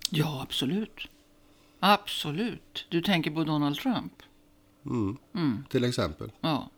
[0.10, 1.08] ja absolut.
[1.86, 2.86] Absolut.
[2.90, 4.14] Du tänker på Donald Trump?
[5.70, 6.32] Till exempel.
[6.42, 6.70] Ja.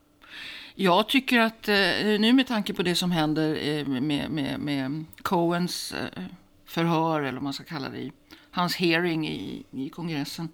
[0.76, 1.76] Jag tycker att eh,
[2.20, 6.24] nu med tanke på det som händer eh, med, med, med Cohens eh,
[6.66, 8.12] förhör, eller vad man ska kalla det,
[8.52, 10.50] hans hearing i, i kongressen.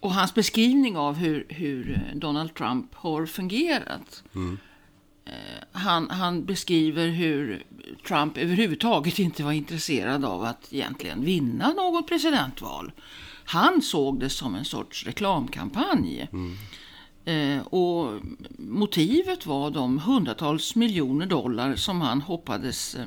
[0.00, 4.24] Och hans beskrivning av hur, hur Donald Trump har fungerat.
[4.34, 4.40] Eh,
[5.26, 7.64] Eh, han, han beskriver hur
[8.06, 12.92] Trump överhuvudtaget inte var intresserad av att egentligen vinna något presidentval.
[13.44, 16.28] Han såg det som en sorts reklamkampanj.
[17.24, 18.20] Eh, och
[18.58, 23.06] motivet var de hundratals miljoner dollar som han hoppades eh,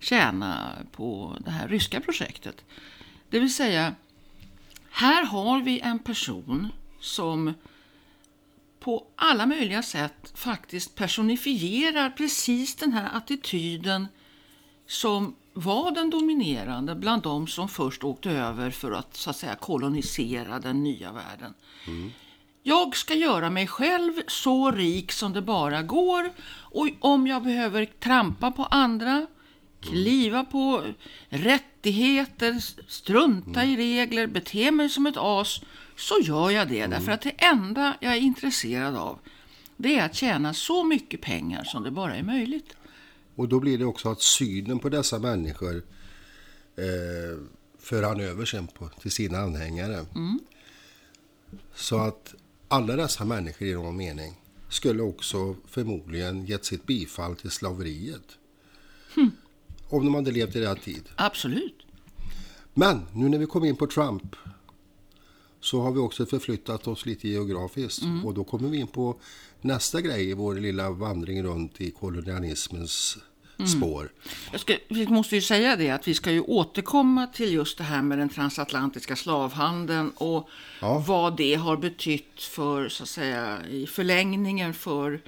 [0.00, 2.64] tjäna på det här ryska projektet.
[3.30, 3.94] Det vill säga,
[4.90, 6.68] här har vi en person
[7.00, 7.54] som
[8.84, 14.08] på alla möjliga sätt faktiskt personifierar precis den här attityden
[14.86, 19.54] som var den dominerande bland de som först åkte över för att så att säga
[19.54, 21.54] kolonisera den nya världen.
[22.62, 27.84] Jag ska göra mig själv så rik som det bara går och om jag behöver
[27.84, 29.26] trampa på andra,
[29.80, 30.82] kliva på
[31.28, 35.60] rättigheter, strunta i regler, bete mig som ett as,
[36.08, 36.86] så gör jag det.
[36.86, 39.18] Därför att det enda jag är intresserad av
[39.76, 42.76] det är att tjäna så mycket pengar som det bara är möjligt.
[43.34, 45.76] Och då blir det också att synen på dessa människor
[46.76, 47.38] eh,
[47.78, 50.06] för han över sen på, till sina anhängare.
[51.74, 52.34] Så att
[52.68, 54.34] alla dessa människor i någon mening
[54.68, 58.38] skulle också förmodligen gett sitt bifall till slaveriet.
[59.88, 61.08] Om de hade levt i rätt tid.
[61.16, 61.86] Absolut.
[62.74, 64.36] Men nu när vi kom in på Trump
[65.62, 68.02] så har vi också förflyttat oss lite geografiskt.
[68.24, 69.16] Och då kommer vi in på
[69.60, 73.18] nästa grej i vår lilla vandring runt i kolonialismens
[73.78, 74.12] spår.
[74.52, 77.84] Jag ska, vi måste ju säga det att vi ska ju återkomma till just det
[77.84, 80.48] här med den transatlantiska slavhandeln och
[80.80, 81.04] Ja.
[81.06, 85.20] vad det har betytt för, så att säga, i förlängningen för,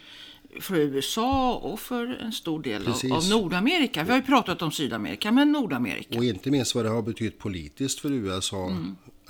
[0.60, 4.04] för USA och för en stor del av, av Nordamerika.
[4.04, 6.18] Vi har ju pratat om Sydamerika, men Nordamerika.
[6.18, 8.76] Och inte minst vad det har betytt politiskt för USA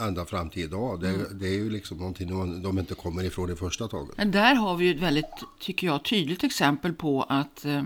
[0.01, 1.01] ända fram till idag.
[1.01, 4.17] Det, det är ju liksom någonting de, de inte kommer ifrån i första taget.
[4.17, 7.83] Men där har vi ju ett väldigt, tycker jag, tydligt exempel på att eh,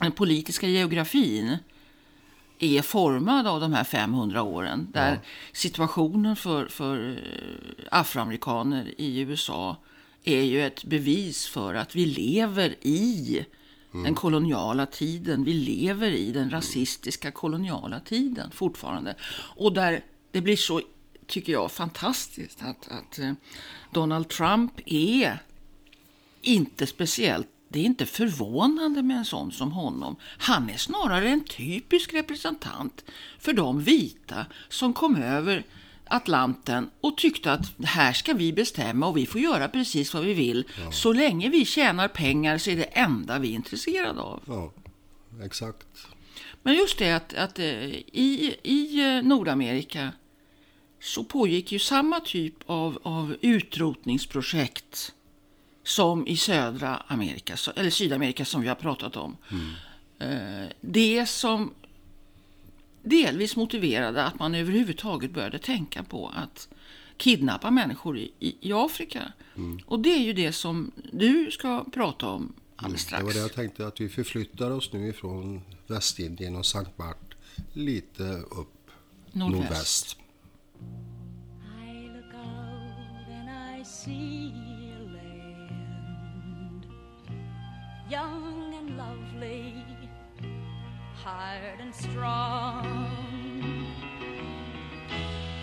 [0.00, 1.56] den politiska geografin
[2.58, 4.88] är formad av de här 500 åren.
[4.92, 5.20] Där
[5.52, 9.76] situationen för, för eh, afroamerikaner i USA
[10.24, 13.46] är ju ett bevis för att vi lever i
[14.04, 15.44] den koloniala tiden.
[15.44, 19.14] Vi lever i den rasistiska koloniala tiden fortfarande.
[19.56, 20.80] Och där det blir så,
[21.26, 23.32] tycker jag, fantastiskt att, att eh,
[23.90, 25.38] Donald Trump är
[26.42, 30.16] inte speciellt det är inte förvånande med en sån som honom.
[30.38, 33.04] Han är snarare en typisk representant
[33.38, 35.64] för de vita som kom över
[36.06, 40.34] Atlanten och tyckte att här ska vi bestämma och vi får göra precis vad vi
[40.34, 40.68] vill.
[40.92, 44.42] Så länge vi tjänar pengar så är det enda vi är intresserade av.
[44.46, 44.72] Ja,
[45.44, 45.86] exakt.
[46.62, 50.12] Men just det att, att eh, i, i eh, Nordamerika
[51.04, 55.12] så pågick ju samma typ av, av utrotningsprojekt
[55.82, 59.36] som i södra Amerika, eller Sydamerika som vi har pratat om.
[60.18, 61.74] Eh, Det som
[63.02, 66.68] delvis motiverade att man överhuvudtaget började tänka på att
[67.16, 69.32] kidnappa människor i, i, Afrika.
[69.86, 73.34] Och det är ju det som du ska prata om alldeles Det var strax.
[73.34, 77.34] det jag tänkte att vi förflyttar oss nu ifrån Västindien och Sankt Bart
[77.72, 78.68] lite upp
[79.32, 79.60] Nordväst.
[79.62, 80.16] nordväst.
[84.06, 86.86] And I see a land
[88.08, 89.84] young and lovely,
[91.14, 93.10] hard and strong.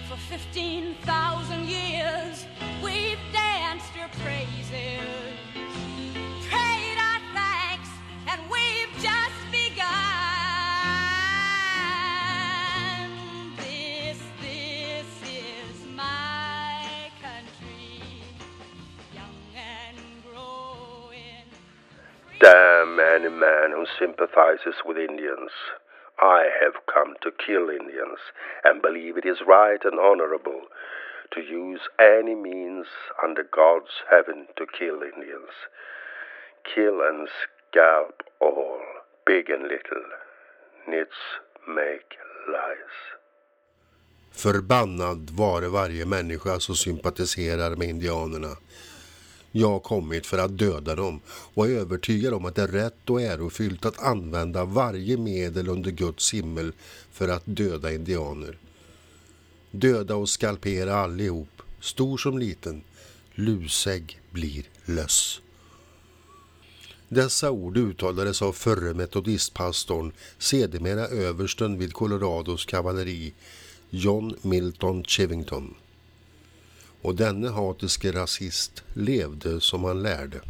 [0.07, 2.45] For 15,000 years
[2.83, 5.01] we've danced your praises,
[23.41, 25.51] man who sympathizes with Indians.
[26.19, 28.19] I have come to kill Indians
[28.63, 30.61] and believe it is right and honorable
[31.33, 32.87] to use any means
[33.23, 35.53] under God's heaven to kill Indians.
[36.75, 38.81] Kill and scalp all,
[39.25, 40.05] big and little.
[40.87, 41.19] Nits
[41.67, 42.11] make
[42.47, 42.95] lies.
[44.33, 48.53] Förbannad vare varje människa som sympatiserar med indianerna.
[49.51, 53.09] Jag har kommit för att döda dem och är övertygad om att det är rätt
[53.09, 56.73] och ärofyllt att använda varje medel under Guds himmel
[57.11, 58.57] för att döda indianer.
[59.71, 62.83] Döda och skalpera allihop, stor som liten.
[63.35, 65.41] Lusägg blir löss.
[67.09, 73.33] Dessa ord uttalades av förre metodistpastorn, sedermera översten vid Colorados kavalleri,
[73.89, 75.75] John Milton Chivington.
[77.01, 80.41] Och denne hatiske rasist levde som han lärde.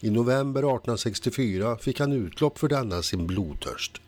[0.00, 4.00] I november 1864 fick han utlopp för denna sin blodtörst.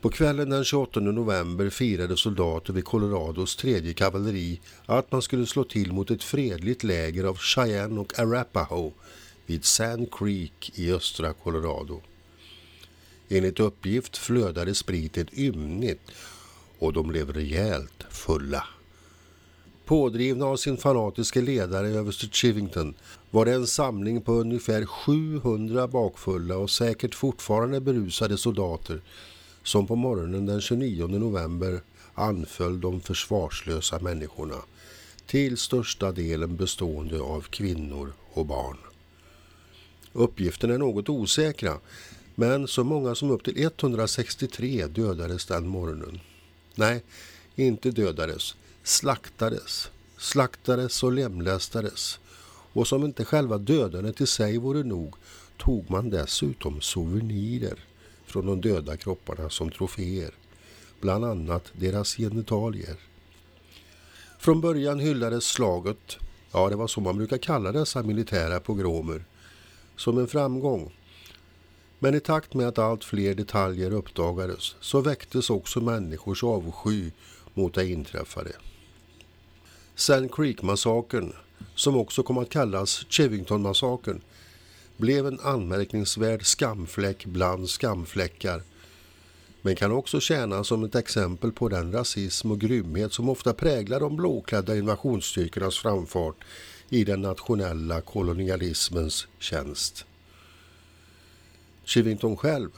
[0.00, 5.64] På kvällen den 28 november firade soldater vid Colorados tredje kavalleri att man skulle slå
[5.64, 8.92] till mot ett fredligt läger av Cheyenne och Arapaho
[9.46, 12.00] vid Sand Creek i östra Colorado.
[13.28, 16.10] Enligt uppgift flödade spriten ymnigt
[16.78, 18.66] och de blev rejält fulla.
[19.84, 22.94] Pådrivna av sin fanatiske ledare överste Chivington
[23.30, 29.00] var det en samling på ungefär 700 bakfulla och säkert fortfarande berusade soldater
[29.62, 31.80] som på morgonen den 29 november
[32.14, 34.62] anföll de försvarslösa människorna
[35.26, 38.76] till största delen bestående av kvinnor och barn.
[40.12, 41.78] Uppgifterna är något osäkra
[42.34, 46.20] men så många som upp till 163 dödades den morgonen.
[46.74, 47.02] Nej,
[47.56, 48.54] inte dödades,
[48.84, 52.18] slaktades, slaktades och lemlästades.
[52.72, 55.14] Och som inte själva dödandet i sig vore nog
[55.58, 57.84] tog man dessutom souvenirer
[58.26, 60.34] från de döda kropparna som troféer,
[61.00, 62.96] bland annat deras genitalier.
[64.38, 66.16] Från början hyllades slaget,
[66.52, 69.24] ja det var så man brukar kalla dessa militära pogromer,
[69.96, 70.92] som en framgång.
[71.98, 77.10] Men i takt med att allt fler detaljer uppdagades så väcktes också människors avsky
[77.54, 78.52] mot det inträffade.
[79.94, 81.32] Sand Creek-massakern,
[81.74, 84.20] som också kom att kallas Chivington-massakern,
[84.96, 88.62] blev en anmärkningsvärd skamfläck bland skamfläckar
[89.64, 94.00] men kan också tjäna som ett exempel på den rasism och grymhet som ofta präglar
[94.00, 96.36] de blåklädda invasionsstyrkornas framfart
[96.88, 100.04] i den nationella kolonialismens tjänst.
[101.84, 102.70] Chivington själv,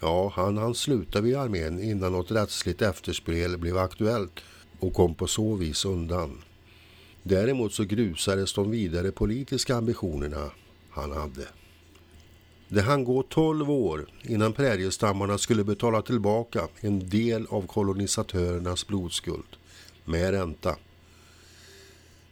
[0.00, 4.40] ja han hann sluta vid armén innan något rättsligt efterspel blev aktuellt
[4.82, 6.38] och kom på så vis undan.
[7.22, 10.50] Däremot så grusades de vidare politiska ambitionerna
[10.90, 11.48] han hade.
[12.68, 19.56] Det hann gå 12 år innan präriestammarna skulle betala tillbaka en del av kolonisatörernas blodskuld
[20.04, 20.76] med ränta.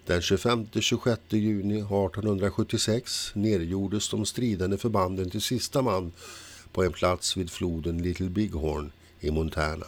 [0.07, 6.13] Den 25-26 juni 1876 nedgjordes de stridande förbanden till sista man
[6.73, 9.87] på en plats vid floden Little Bighorn i Montana.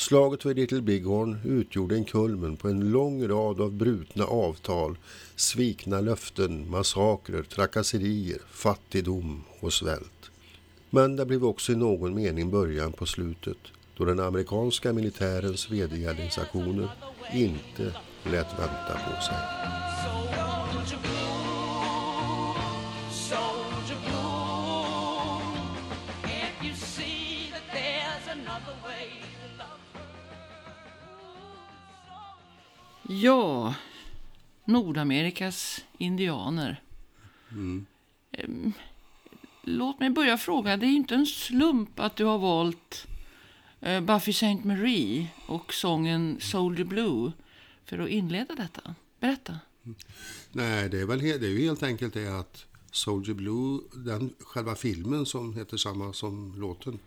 [0.00, 4.98] Slaget vid Little Bighorn utgjorde en kulmen på en lång rad av brutna avtal,
[5.36, 10.30] svikna löften, massakrer, trakasserier, fattigdom och svält.
[10.90, 13.58] Men det blev också i någon mening början på slutet
[13.96, 16.88] då den amerikanska militärens vedergällningsaktioner
[17.34, 17.94] inte
[18.24, 19.89] lät vänta på sig.
[33.12, 33.74] Ja,
[34.64, 36.82] Nordamerikas indianer.
[38.32, 38.72] Em,
[39.62, 43.06] Låt mig börja fråga, det är ju inte en slump att du har valt
[43.80, 44.60] eh, Buffy St.
[44.64, 47.32] Marie och sången Soldier Blue
[47.84, 48.94] för att inleda detta.
[49.20, 49.58] Berätta.
[50.52, 54.74] Nej, det är väl det är ju helt enkelt det att Soldier Blue, den själva
[54.74, 56.98] filmen som heter samma som låten,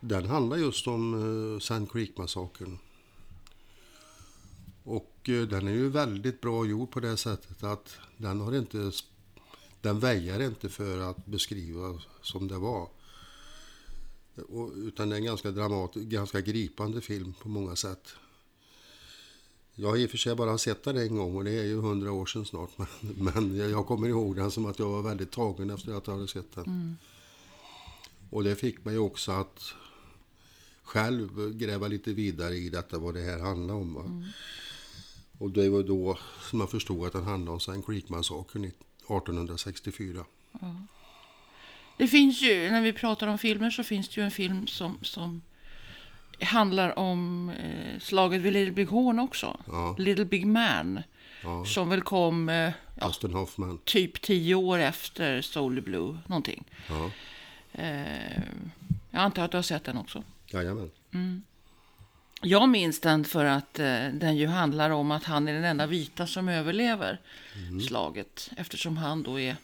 [0.00, 2.78] den handlar just om uh, Sand Creek-massakern.
[4.86, 8.92] Och eh, den är ju väldigt bra gjord på det sättet att den har inte,
[9.80, 12.88] den väjar inte för att beskriva som det var.
[14.48, 18.08] Och, utan det är en ganska dramatisk, ganska gripande film på många sätt.
[19.74, 21.80] Jag har i och för sig bara sett den en gång och det är ju
[21.80, 22.70] hundra år sedan snart.
[23.00, 26.14] Men, men jag kommer ihåg den som att jag var väldigt tagen efter att jag
[26.14, 26.96] hade sett den.
[28.30, 29.60] Och det fick mig också att
[30.82, 33.94] själv gräva lite vidare i detta vad det här handlar om.
[33.94, 34.02] Va?
[35.38, 36.18] Och det var då
[36.50, 40.24] som jag förstod att den handlade om Sand Creek-massakern 1864.
[41.96, 44.98] Det finns ju, när vi pratar om filmer så finns det ju en film som,
[45.02, 45.42] som
[46.40, 49.60] handlar om eh, slaget vid Little Big Horn också.
[49.66, 49.96] Ja.
[49.98, 51.02] Little Big Man.
[51.42, 51.64] Ja.
[51.64, 53.14] Som väl kom eh, ja,
[53.84, 56.64] typ tio år efter Soul Blue, någonting.
[56.88, 57.10] Ja.
[57.72, 58.42] Eh,
[59.10, 60.22] jag antar att du har sett den också.
[60.46, 60.90] Jajamän.
[62.42, 65.86] Jag minns den för att eh, den ju handlar om att han är den enda
[65.86, 67.20] vita som överlever
[67.88, 68.50] slaget.
[68.56, 69.56] Eftersom han då är,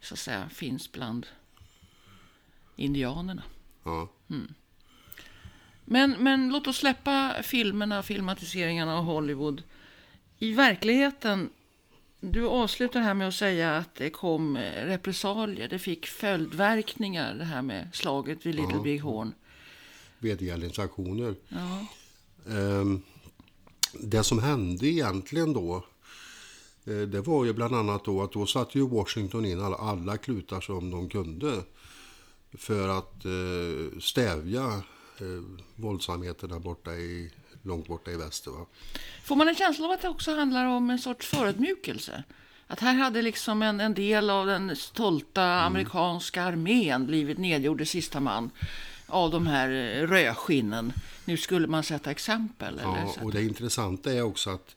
[0.00, 1.26] så att säga, finns bland
[2.76, 3.42] indianerna.
[3.84, 4.08] Ja.
[5.84, 9.62] Men, men låt oss släppa filmerna, filmatiseringarna och Hollywood.
[10.38, 11.50] I verkligheten,
[12.20, 17.62] du avslutar här med att säga att det kom repressalier, det fick följdverkningar det här
[17.62, 19.34] med slaget vid Little Big Horn.
[20.24, 21.34] Vedergällningsaktioner.
[21.48, 21.86] Ja.
[22.52, 23.02] Ehm,
[24.00, 25.84] det som hände egentligen då,
[26.84, 30.16] eh, det var ju bland annat då att då satte ju Washington in alla, alla
[30.16, 31.62] klutar som de kunde
[32.52, 34.82] för att eh, stävja
[35.18, 37.30] eh, våldsamheterna borta i,
[37.62, 38.50] långt borta i väster.
[38.50, 38.66] Va?
[39.24, 42.24] Får man en känsla av att det också handlar om en sorts förödmjukelse?
[42.66, 47.86] Att här hade liksom en, en del av den stolta amerikanska armén blivit nedgjord i
[47.86, 48.50] sista man
[49.06, 50.92] av de här eh, rödskinnen.
[51.24, 52.78] Nu skulle man sätta exempel.
[52.78, 54.76] Eller Ja, och det intressanta är också att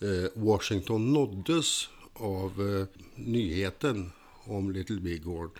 [0.00, 4.12] eh, Washington nåddes av eh, nyheten
[4.44, 5.50] om Little Big Horn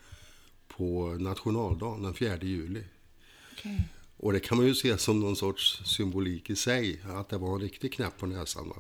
[0.69, 2.85] på nationaldagen den 4 juli.
[3.53, 3.89] Okej.
[4.17, 7.55] Och det kan man ju se som någon sorts symbolik i sig, att det var
[7.55, 8.69] en riktig knäpp på näsan.
[8.69, 8.77] Va?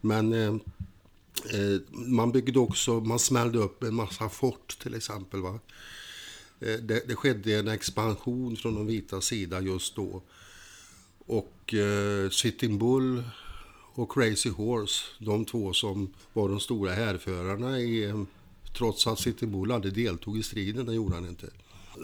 [0.00, 0.54] Men eh,
[1.90, 5.40] man byggde också, man smällde upp en massa fort till exempel.
[5.40, 5.58] Va?
[6.60, 10.22] Eh, det, det skedde en expansion från de vita sida just då.
[11.18, 13.22] Och eh, Sitting Bull
[13.94, 18.22] och Crazy Horse, de två som var de stora härförarna i, eh,
[18.76, 21.46] trots att Sitting Bull aldrig deltog i striden, det gjorde han inte.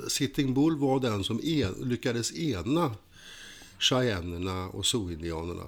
[0.09, 2.95] Sitting Bull var den som en, lyckades ena
[3.79, 5.67] cheyennerna och Sioux-indianerna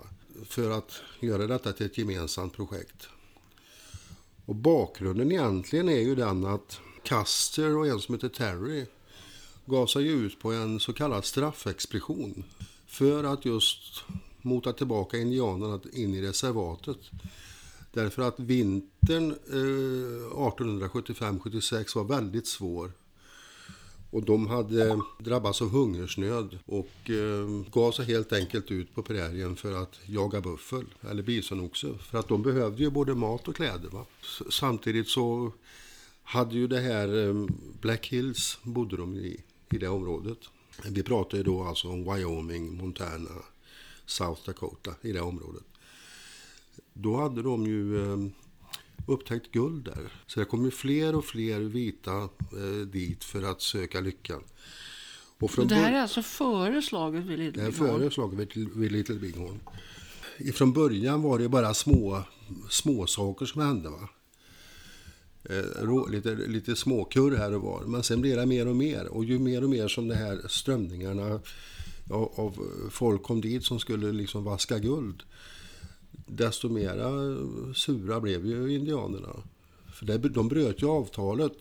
[0.49, 3.09] för att göra detta till ett gemensamt projekt.
[4.47, 8.87] Och bakgrunden egentligen är ju den att Custer och en som heter Terry
[9.67, 12.45] gav sig ut på en så kallad straffexpedition
[12.87, 14.05] för att just
[14.43, 16.99] mota tillbaka indianerna in i reservatet.
[17.93, 22.93] Därför att vintern eh, 1875-76 var väldigt svår.
[24.11, 29.57] Och de hade drabbats av hungersnöd och eh, gav sig helt enkelt ut på prärien
[29.57, 31.89] för att jaga buffel eller bisonoxe.
[31.99, 33.89] För att de behövde ju både mat och kläder.
[33.89, 34.05] Va?
[34.51, 35.53] Samtidigt så
[36.25, 37.47] hade ju det här eh,
[37.81, 40.39] Black Hills bodde de i, i det området.
[40.85, 43.31] Vi pratar ju då alltså om Wyoming, Montana,
[44.07, 45.65] South Dakota i det området.
[46.93, 48.19] Då hade de ju eh,
[49.07, 50.13] upptäckt guld där.
[50.27, 52.23] Så det kom ju fler och fler vita
[52.53, 54.43] eh, dit för att söka lyckan.
[55.39, 57.99] Och från Det här är alltså före slaget vid det Little är Big Horn.
[57.99, 59.61] före slaget vid, vid Little Bighorn.
[60.39, 62.23] Ifrån början var det bara små,
[62.71, 63.89] små saker som hände.
[63.89, 64.09] Va?
[65.51, 67.83] Eh, lite, lite småkurr här och var.
[67.85, 69.07] Men sen blir det mer och mer.
[69.07, 71.41] Och ju mer och mer som de här strömningarna
[72.11, 75.23] av, av folk kom dit som skulle liksom vaska guld.
[76.27, 77.37] Desto mera
[77.75, 79.37] sura blev ju indianerna.
[79.95, 81.53] För det, de bröt ju avtalet.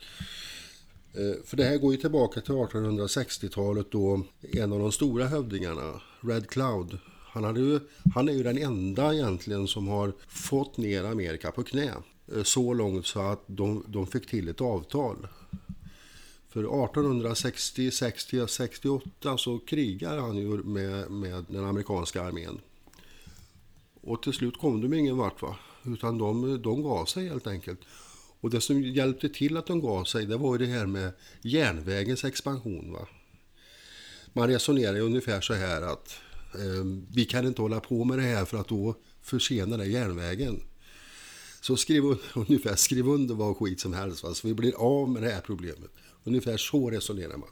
[1.13, 6.01] Eh, för det här går ju tillbaka till 1860-talet då en av de stora hövdingarna,
[6.21, 6.97] Red Cloud,
[7.34, 7.79] han, hade ju,
[8.13, 11.93] han är ju den enda egentligen som har fått ner Amerika på knä.
[12.32, 15.28] Eh, så långt så att de, de fick till ett avtal.
[16.49, 22.59] För 1860-68 så krigar han ju med, med den amerikanska armén.
[24.01, 25.57] Och till slut kom de ingen vart va.
[25.86, 27.80] Utan de, de gav sig helt enkelt.
[28.39, 31.11] Och det som hjälpte till att de gav sig det var ju det här med
[31.41, 32.93] järnvägens expansion.
[32.93, 33.07] Va?
[34.34, 36.19] Man resonerar ju ungefär så här att
[36.55, 40.63] eh, vi kan inte hålla på med det här för att då försenar det järnvägen.
[41.64, 42.03] Så skriv,
[42.34, 44.34] ungefär skriv under vad skit som helst va?
[44.34, 45.91] så vi blir av med det här problemet.
[46.24, 47.49] Ungefär så resonerar man.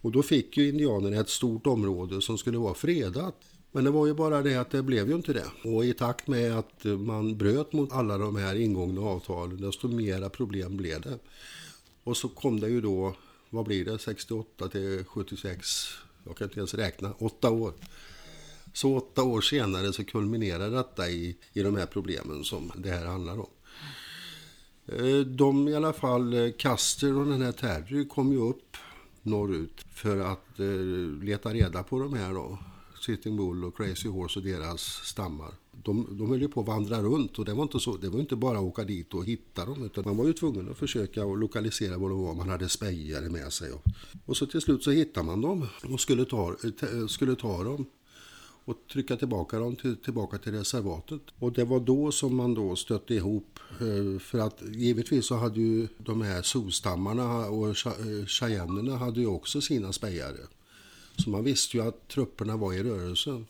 [0.00, 3.34] Och då fick ju indianerna ett stort område som skulle vara fredat.
[3.72, 5.70] Men det var ju bara det att det blev ju inte det.
[5.70, 10.28] Och i takt med att man bröt mot alla de här ingångna avtalen, desto mera
[10.28, 11.18] problem blev det.
[12.04, 13.16] Och så kom det ju då,
[13.50, 15.88] vad blir det, 68 till 76,
[16.24, 17.72] jag kan inte ens räkna, åtta år.
[18.76, 23.06] Så åtta år senare så kulminerar detta i, i de här problemen som det här
[23.06, 23.50] handlar om.
[24.86, 28.76] Eh, de i alla fall, eh, Custer och den här Terry kom ju upp
[29.22, 32.58] norrut för att eh, leta reda på de här då,
[33.00, 35.54] Sitting Bull och Crazy Horse och deras stammar.
[35.72, 38.20] De, de höll ju på att vandra runt och det var inte, så, det var
[38.20, 41.24] inte bara att åka dit och hitta dem utan man var ju tvungen att försöka
[41.24, 42.34] och lokalisera var de var.
[42.34, 43.72] Man hade spejare med sig.
[43.72, 43.82] Och,
[44.26, 47.86] och så till slut så hittade man dem och skulle ta, eh, skulle ta dem
[48.66, 51.22] och trycka tillbaka dem till, tillbaka till reservatet.
[51.38, 53.58] Och det var då som man då stötte ihop.
[53.80, 59.26] Eh, för att givetvis så hade ju de här solstammarna och eh, cheyennerna hade ju
[59.26, 60.38] också sina spejare.
[61.16, 63.44] Så man visste ju att trupperna var i rörelse.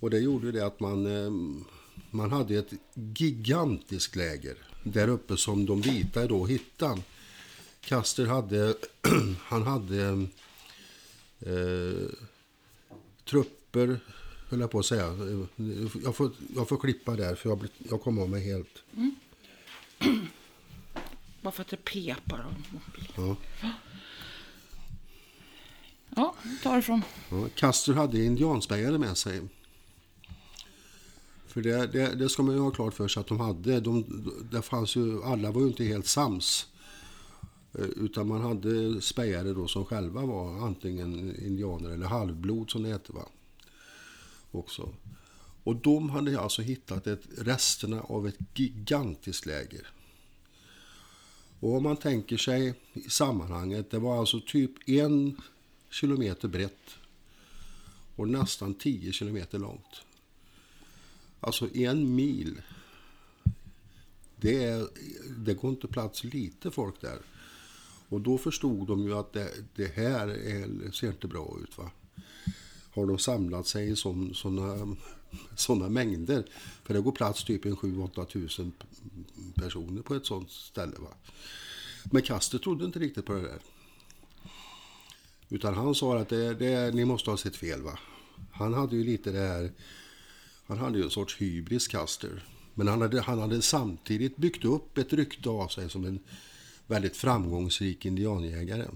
[0.00, 1.30] Och det gjorde ju det att man, eh,
[2.10, 7.02] man hade ett gigantiskt läger där uppe som de vita då hittade.
[7.80, 8.74] Kaster hade,
[9.38, 10.26] han hade
[11.40, 12.08] eh,
[13.72, 14.00] trupper,
[14.48, 15.06] höll jag på att säga.
[16.04, 18.82] Jag får, jag får klippa där för jag, blir- jag kommer av mig helt.
[21.42, 22.46] Bara för att det pepar.
[23.16, 23.36] Ja.
[26.16, 27.02] Ja, ta ifrån.
[27.30, 29.40] Ja, Custer hade indianspejare med sig.
[31.46, 33.80] För det, det, det ska man ju ha klart för sig att de hade.
[33.80, 34.04] De,
[34.52, 36.66] det fanns ju, alla var ju inte helt sams.
[37.78, 42.88] Eh, Utan man hade spejare då som själva var antingen indianer eller halvblod som det
[42.88, 43.12] heter.
[43.12, 43.28] Va?
[44.52, 44.94] Också.
[45.64, 49.86] Och de hade alltså hittat ett, resterna av ett gigantiskt läger.
[51.60, 55.40] Och om man tänker sig i sammanhanget, det var alltså typ en
[55.90, 56.98] kilometer brett
[58.16, 60.02] och nästan 10 kilometer långt.
[61.40, 62.62] Alltså en mil.
[64.36, 64.88] Det, är,
[65.38, 67.18] det går inte plats lite folk där.
[68.08, 71.78] Och då förstod de ju att det, det här är, ser inte bra ut.
[71.78, 71.90] va.
[72.94, 74.96] Har de samlat sig i sådana
[75.56, 76.44] såna mängder.
[76.84, 78.72] För det går plats typ en 7-8 tusen
[79.54, 80.96] personer på ett sånt ställe.
[80.98, 81.14] Va?
[82.04, 83.58] Men Kaster trodde inte riktigt på det där.
[85.48, 87.98] Utan han sa att det, det, ni måste ha sett fel va.
[88.52, 89.72] Han hade ju lite det här,
[90.66, 92.44] han hade ju en sorts hybris Caster.
[92.74, 96.18] Men han hade, han hade samtidigt byggt upp ett rykte av sig som en
[96.86, 98.86] väldigt framgångsrik indianjägare.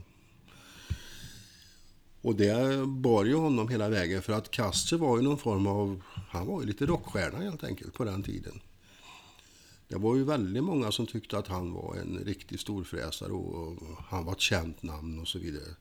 [2.27, 6.03] Och det bar ju honom hela vägen för att Custer var ju någon form av,
[6.29, 8.61] han var ju lite rockstjärna helt enkelt på den tiden.
[9.89, 13.77] Det var ju väldigt många som tyckte att han var en riktig storfräsare och
[14.09, 15.75] han var ett känt namn och så vidare.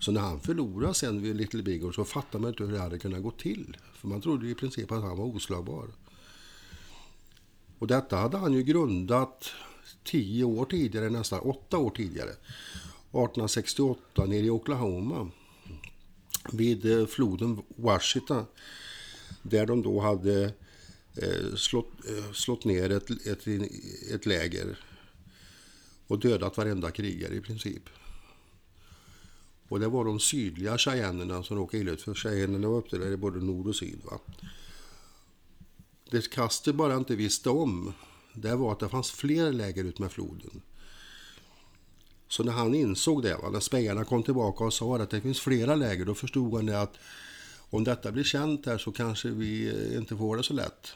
[0.00, 2.98] Så när han förlorade sen vid Little Big så fattade man inte hur det hade
[2.98, 3.76] kunnat gå till.
[3.94, 5.88] För man trodde ju i princip att han var oslagbar.
[7.78, 9.50] Och detta hade han ju grundat
[10.04, 12.30] tio år tidigare, nästan åtta år tidigare.
[12.30, 15.30] 1868 nere i Oklahoma.
[16.52, 18.46] Vid eh, floden Washita.
[19.42, 20.44] Där de då hade
[21.16, 23.46] eh, slått, eh, slått ner ett, ett,
[24.14, 24.78] ett läger.
[26.06, 27.82] Och dödat varenda krigare i princip.
[29.68, 32.02] Och det var de sydliga cheyennerna som råkade illa ut.
[32.02, 34.00] För cheyennerna var uppdelade i både nord och syd.
[34.04, 34.20] Va?
[36.10, 37.92] Det Custer bara inte visste om,
[38.34, 40.62] det var att det fanns fler läger ut med floden.
[42.30, 45.40] Så när han insåg det, va, när spejarna kom tillbaka och sa att det finns
[45.40, 46.94] flera läger, då förstod han det att
[47.70, 50.92] om detta blir känt här så kanske vi eh, inte får det så lätt.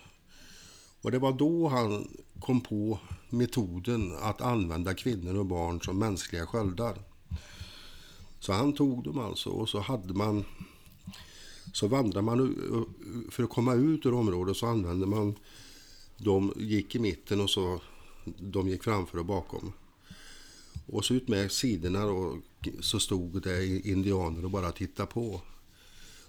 [1.00, 2.08] Och det var då han
[2.40, 2.98] kom på
[3.30, 6.98] metoden att använda kvinnor och barn som mänskliga sköldar.
[8.40, 10.44] Så han tog dem alltså och så hade man
[11.72, 12.56] så vandrade man
[13.30, 15.34] för att komma ut ur området så använde man
[16.16, 17.80] de gick i mitten och så
[18.24, 19.72] de gick framför och bakom.
[20.86, 22.38] Och så ut med sidorna då,
[22.80, 25.40] så stod det indianer och bara tittade på.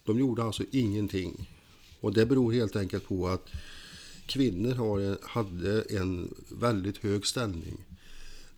[0.03, 1.49] De gjorde alltså ingenting.
[1.99, 3.49] Och det beror helt enkelt på att
[4.25, 7.77] kvinnor har, hade en väldigt hög ställning.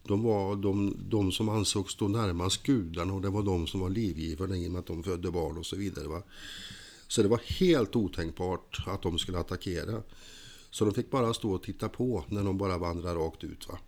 [0.03, 3.89] De var de, de som ansågs stå närmast gudarna och det var de som var
[3.89, 6.07] livgivarna i och med att de födde barn och så vidare.
[6.07, 6.23] Va?
[7.07, 10.03] Så det var helt otänkbart att de skulle attackera.
[10.71, 13.67] Så de fick bara stå och titta på när de bara vandrade rakt ut.
[13.67, 13.79] Va?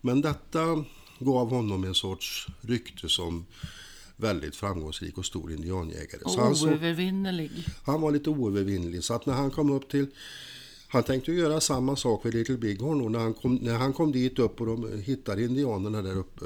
[0.00, 0.84] Men detta
[1.18, 3.46] gav honom en sorts rykte som
[4.16, 6.20] väldigt framgångsrik och stor indianjägare.
[6.24, 6.66] Så han, så,
[7.84, 9.04] han var lite oövervinnlig.
[9.04, 10.06] Så att när han kom upp till...
[10.88, 14.12] Han tänkte göra samma sak vid Little Bighorn och när han kom, när han kom
[14.12, 16.44] dit upp och de hittade indianerna där uppe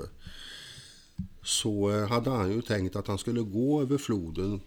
[1.43, 4.61] så eh, hade han ju tänkt att han skulle gå över floden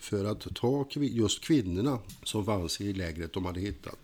[0.00, 3.98] för att ta just kvinnorna som fanns i lägret de hade hittat.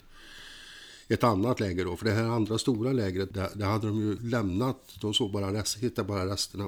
[1.08, 4.18] Ett annat läger då, för det här andra stora lägret, det, det hade de ju
[4.20, 4.96] lämnat.
[5.00, 6.64] De såg bara rest, hittade bara resterna.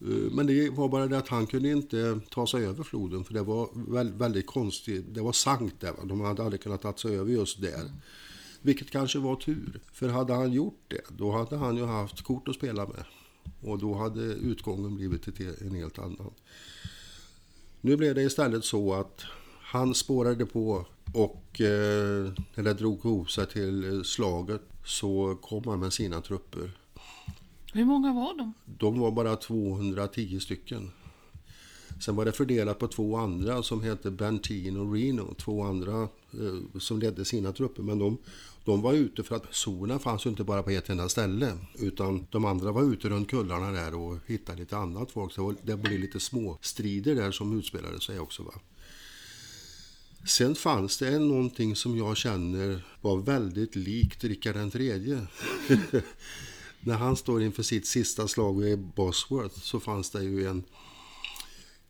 [0.00, 3.34] Eh, men det var bara det att han kunde inte ta sig över floden för
[3.34, 3.68] det var
[4.18, 5.14] väldigt konstigt.
[5.14, 5.92] Det var sankt där.
[5.92, 6.04] Va?
[6.04, 7.90] De hade aldrig kunnat ta sig över just där.
[8.62, 9.80] Vilket kanske var tur.
[9.92, 13.04] För hade han gjort det, då hade han ju haft kort att spela med.
[13.60, 16.30] Och då hade utgången blivit en helt annan.
[17.80, 19.22] Nu blev det istället så att
[19.62, 25.64] Han spårade på och eh, när det drog ihop sig till eh, slaget så kom
[25.64, 26.72] han med sina trupper.
[27.72, 28.52] Hur många var de?
[28.64, 30.90] De var bara 210 stycken.
[32.00, 35.34] Sen var det fördelat på två andra som hette Bentin och Reno.
[35.34, 37.82] Två andra eh, som ledde sina trupper.
[37.82, 38.18] Men de,
[38.64, 41.52] de var ute för att zonen fanns ju inte bara på ett enda ställe.
[41.78, 45.32] Utan de andra var ute runt kullarna där och hittade lite annat folk.
[45.32, 48.42] Så det blev lite små strider där som utspelade sig också.
[48.42, 48.52] Va?
[50.24, 55.26] Sen fanns det någonting som jag känner var väldigt likt Rickard den tredje.
[56.80, 60.64] När han står inför sitt sista slag i Bosworth så fanns det ju en,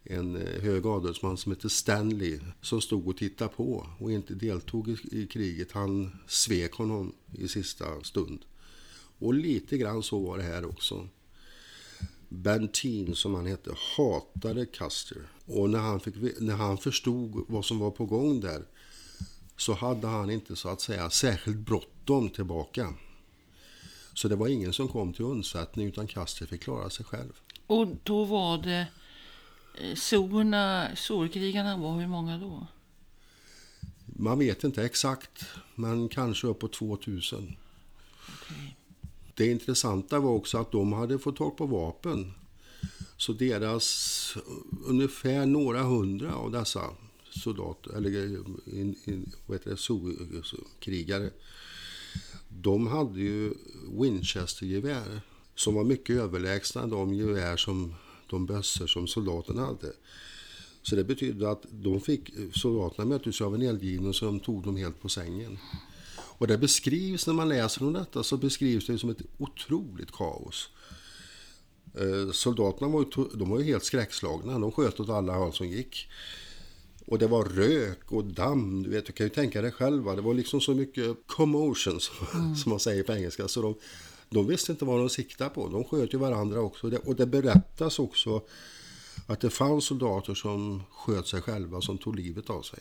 [0.05, 4.89] en eh, hög adelsman som hette Stanley som stod och tittade på och inte deltog
[4.89, 5.73] i, i kriget.
[5.73, 8.45] Han svek honom i sista stund.
[9.19, 11.09] Och lite grann så var det här också.
[12.29, 15.29] Bentin, som han hette, hatade Custer.
[15.51, 18.65] Och när han, fick, när han förstod vad som var på gång där
[19.57, 22.95] så hade han inte så att säga särskilt bråttom tillbaka.
[24.15, 27.33] Så det var ingen som kom till undsättning utan Custer fick klara sig själv.
[27.67, 28.87] Och då var det
[29.81, 32.67] eh, Sorna, Sorkrigarna var hur många då?
[34.07, 35.45] Man vet inte exakt,
[35.75, 37.57] men kanske uppåt 2000.
[38.43, 38.77] Okej.
[39.35, 42.33] Det intressanta var också att de hade fått tag på vapen.
[43.21, 44.43] Så deras eh,
[44.85, 46.91] ungefär några hundra av dessa
[47.31, 50.43] soldater, eller eh, in, in, vad heter det, so, eh,
[50.79, 51.31] krigare,
[52.49, 53.55] de hade ju
[54.01, 55.21] Winchester-gevär
[55.55, 57.95] som var mycket överlägsna de gevär som
[58.31, 59.93] de bössor som soldaterna hade.
[60.83, 65.01] Så det betydde att de fick, soldaterna möttes av en eldgivning som tog dem helt
[65.01, 65.59] på sängen.
[66.17, 70.71] Och det beskrivs, när man läser om detta, så beskrivs det som ett otroligt kaos.
[71.95, 74.59] Eh, Soldaterna var ju, de var ju helt skräckslagna.
[74.59, 76.09] De sköt åt alla håll som gick.
[77.07, 78.83] Och det var rök och damm.
[78.83, 80.03] Du vet, du kan ju tänka dig själv.
[80.03, 80.15] va.
[80.15, 83.49] Det var liksom så mycket commotion, som, som man säger på engelska.
[83.49, 83.75] Så de,
[84.29, 85.69] de visste inte vad de siktade på.
[85.69, 86.91] De sköt ju varandra också.
[86.91, 88.43] Det, och det berättas också
[89.27, 92.79] att det fanns soldater som sköt sig själva, som tog livet av sig.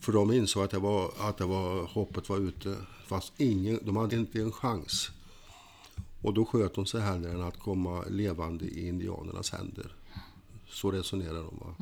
[0.00, 2.76] För de insåg att, det var, att det var, hoppet var ute.
[3.06, 5.10] Fast ingen, de hade inte en chans.
[6.22, 9.92] Och då sköt de sig hellre än att komma levande i indianernas händer.
[10.68, 11.58] Så resonerar de.
[11.60, 11.74] Va?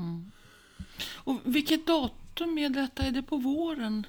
[1.14, 3.02] Och vilket datum är detta?
[3.02, 4.06] Är det på våren?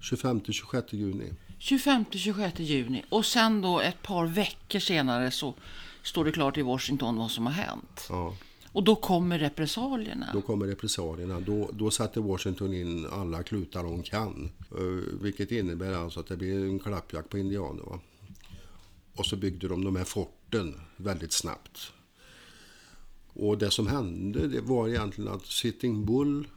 [0.00, 1.32] 25-26 juni.
[1.58, 3.04] 25-26 juni.
[3.08, 5.54] Och sen då ett par veckor senare så
[6.02, 8.06] står det klart i Washington vad som har hänt.
[8.08, 8.34] Ja,
[8.72, 10.26] Och då kommer repressalierna.
[10.32, 11.40] då kommer repressalierna.
[11.40, 14.50] Då, då satte Washington in alla klutar de kan.
[14.70, 17.82] Eh, vilket innebär alltså att det blir en klappjakt på indianer.
[17.82, 18.00] Va?
[19.14, 21.92] Och så byggde de de här forten väldigt snabbt.
[23.32, 26.48] Och det som hände det var egentligen att Sitting Bull,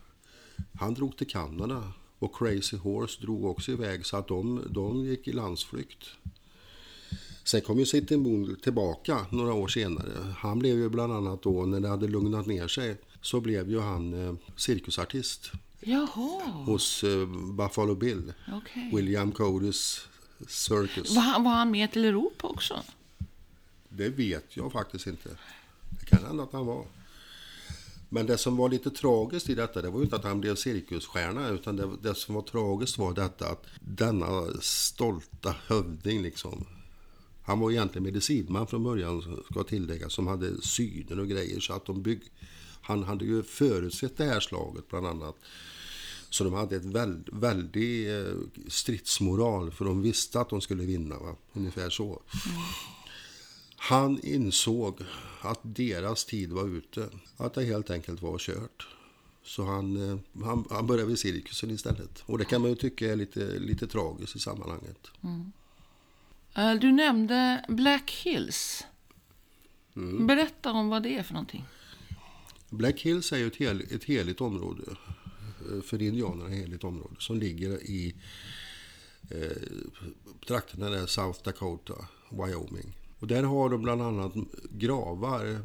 [0.79, 1.93] han drog till Kanada.
[2.19, 6.07] Och Crazy Horse drog också iväg så att de, de gick i landsflykt.
[7.43, 10.33] Sen kom ju Sitting Bull tillbaka några år senare.
[10.37, 13.79] Han blev ju bland annat då, när det hade lugnat ner sig, så blev ju
[13.79, 17.27] han eh, cirkusartist Jaha, hos eh,
[17.57, 18.33] Buffalo Bill.
[18.53, 18.91] okej.
[18.93, 20.07] William Codys
[20.47, 21.15] Circus.
[21.15, 22.83] Var, han- var han med till Europa också?
[23.89, 25.29] Det vet jag faktiskt inte.
[25.89, 26.85] Det kan hända att han var.
[28.09, 30.55] Men det som var lite tragiskt i detta, det var ju inte att han blev
[30.55, 36.65] cirkusstjärna, utan det, det som var tragiskt var detta att denna stolta hövding liksom,
[37.43, 41.85] han var egentligen medicinman från början, ska tilläggas, som hade synen och grejer, så att
[41.85, 42.21] de bygg...
[42.81, 45.35] Han hade ju förutsett det här slaget bland annat.
[46.33, 48.33] Så de hade ett väl, väldig eh,
[48.67, 51.35] stridsmoral, för de visste att de skulle vinna, va?
[51.53, 52.21] ungefär så.
[53.75, 54.99] Han insåg
[55.41, 57.09] att deras tid var ute.
[57.37, 58.87] Att det helt enkelt var kört.
[59.43, 62.23] Så han, eh, han, han började vid cirkusen istället.
[62.25, 65.07] Och det kan man ju tycka är lite, lite tragiskt i sammanhanget.
[66.55, 68.85] Eh, Du nämnde Black Hills.
[69.95, 70.27] Mm.
[70.27, 71.65] Berätta om vad det är för någonting.
[72.69, 74.83] Black Hills är ju ett, hel, ett heligt område.
[75.71, 77.15] Eh, för indianerna ett heligt område.
[77.19, 78.15] Som ligger i
[79.29, 79.57] eh,
[80.47, 82.95] trakterna där South Dakota, Wyoming.
[83.19, 84.33] Och där har de bland annat
[84.69, 85.61] gravar,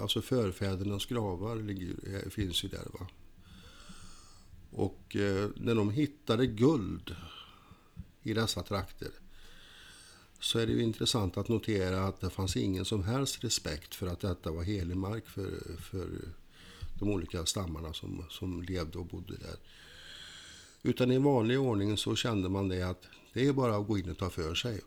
[0.00, 2.86] alltså förfädernas gravar ligger, eh, finns ju där.
[2.92, 3.06] Va?
[4.70, 7.16] Och eh, när de hittade guld
[8.22, 9.10] i dessa trakter
[10.40, 14.06] så är det ju intressant att notera att det fanns ingen som helst respekt för
[14.06, 16.08] att detta var helig mark för, för
[17.00, 19.56] de olika stammarna som, som levde och bodde där.
[20.82, 24.10] Utan i vanlig ordning så kände man det att Det är bara att gå in
[24.10, 24.80] och ta för sig.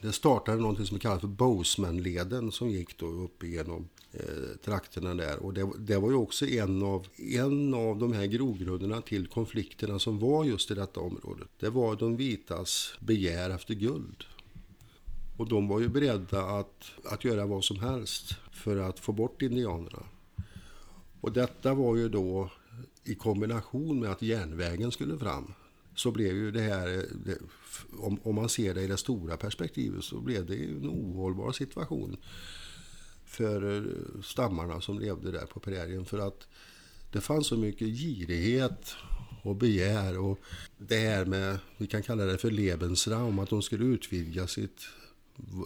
[0.00, 5.38] Det startade någonting som kallas för Boseman-leden som gick då upp igenom eh, trakterna där.
[5.38, 9.98] Och det, det var ju också en av, en av de här grogrunderna till konflikterna
[9.98, 11.48] som var just i detta området.
[11.60, 14.24] Det var de vitas begär efter guld.
[15.36, 19.42] Och de var ju beredda att, att göra vad som helst för att få bort
[19.42, 20.02] indianerna.
[21.24, 22.50] Och detta var ju då
[23.04, 25.52] i kombination med att järnvägen skulle fram.
[25.94, 27.06] Så blev ju det här,
[27.98, 31.52] om, om man ser det i det stora perspektivet, så blev det ju en ohållbar
[31.52, 32.16] situation
[33.24, 36.04] för eh, stammarna som levde där på prärien.
[36.04, 36.46] För att
[37.12, 38.94] det fanns så mycket girighet
[39.42, 40.38] och begär och
[40.78, 44.80] det här med, vi kan kalla det för Lebensraum, att de skulle utvidga sitt,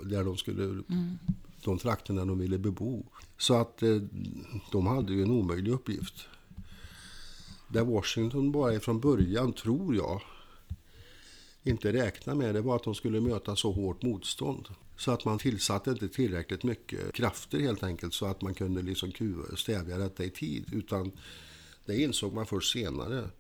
[0.05, 1.19] där de skulle, mm
[1.65, 3.07] de trakterna de ville bebo.
[3.39, 3.97] Så att eh,
[4.73, 6.27] de hade ju en omöjlig uppgift.
[7.69, 10.23] Där Washington bara ifrån början, tror jag,
[11.63, 14.69] inte räknade med det var att de skulle möta så hårt motstånd.
[14.97, 19.13] Så att man tillsatte inte tillräckligt mycket krafter helt enkelt så att man kunde liksom
[19.57, 20.65] stävja detta i tid.
[20.73, 21.13] Utan
[21.87, 23.31] det insåg man först senare.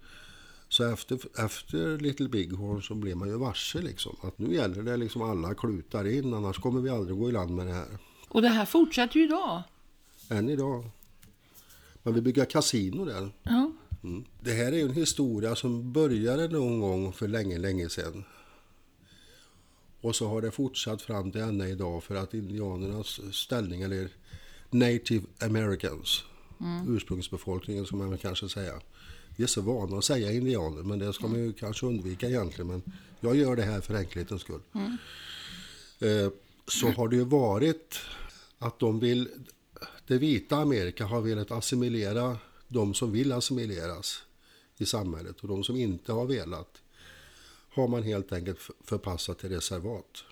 [0.69, 4.97] Så efter, efter Little Bighorn så blev man ju varse liksom att nu gäller det
[4.97, 7.99] liksom alla klutar in annars kommer vi aldrig gå i land med det här.
[8.29, 9.62] Och det här fortsätter ju idag.
[10.29, 10.91] Än idag.
[12.03, 13.33] Man vill bygga kasino där.
[13.43, 13.72] Ja.
[14.05, 14.24] Mm.
[14.41, 18.24] Det här är en historia som började någon gång för länge, länge sedan.
[20.01, 24.09] Och så har det fortsatt fram till ända idag för att indianernas ställning, eller
[24.70, 26.24] native americans,
[26.89, 28.81] ursprungsbefolkningen som man kanske säga.
[29.37, 32.68] Vi är så vana att säga indianer, men det ska man ju kanske undvika egentligen.
[32.68, 32.83] Men
[33.20, 34.61] jag gör det här för enkelhetens skull.
[36.01, 36.33] Eh,
[36.69, 37.99] så har det ju varit
[38.59, 39.29] att de vill,
[40.07, 42.39] det vita Amerika har velat assimilera
[42.69, 44.23] de som vill assimileras
[44.79, 46.83] i samhället och de som inte har velat
[47.71, 50.25] har man helt enkelt förpassat till reservat.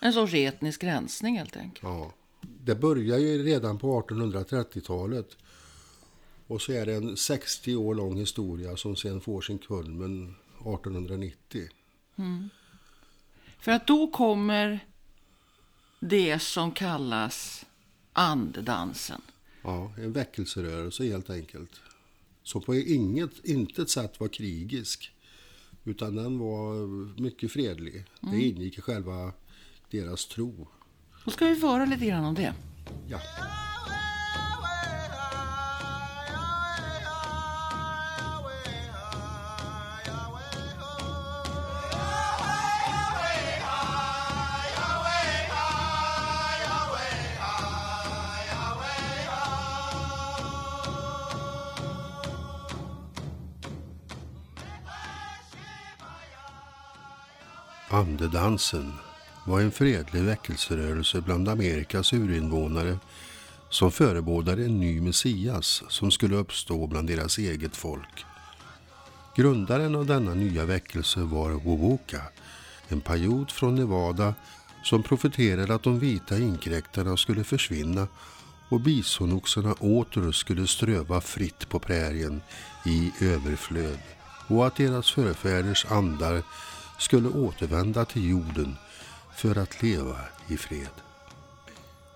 [0.00, 1.82] En sorts etnisk rensning helt enkelt.
[1.82, 2.12] Ja.
[2.40, 5.36] Det börjar ju redan på 1830-talet
[6.46, 11.68] och så är det en 60 år lång historia som sen får sin kulmen 1890.
[13.58, 14.86] För att då kommer
[16.00, 17.64] det som kallas
[18.12, 19.20] andedansen.
[19.62, 21.70] Ja, en väckelserörelse helt enkelt.
[22.42, 25.12] Som på inget, intet sätt var krigisk.
[25.84, 26.86] Utan den var
[27.20, 28.04] mycket fredlig.
[28.20, 29.32] Det ingick i själva
[29.90, 30.68] deras tro.
[31.24, 32.54] Då ska vi få höra lite grann om det.
[33.08, 33.20] Ja.
[57.96, 58.92] Andedansen
[59.44, 62.98] var en fredlig väckelserörelse bland Amerikas urinvånare
[63.70, 68.24] som förebådade en ny Messias som skulle uppstå bland deras eget folk.
[69.36, 72.22] Grundaren av denna nya väckelse var Wowoka,
[72.88, 74.34] en pajot från Nevada
[74.84, 78.08] som profeterade att de vita inkräktarna skulle försvinna
[78.68, 82.40] och bisonoxarna åter skulle ströva fritt på prärien
[82.86, 83.98] i överflöd
[84.48, 86.42] och att deras förfäders andar
[86.98, 88.76] skulle återvända till jorden
[89.36, 90.16] för att leva
[90.48, 90.90] i fred.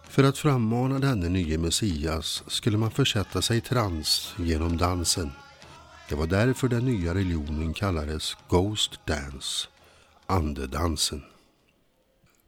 [0.08, 5.30] För att frammana denne nye Messias skulle man försätta sig i trans genom dansen.
[6.08, 9.68] Det var därför den nya religionen kallades Ghost Dance,
[10.26, 11.22] andedansen.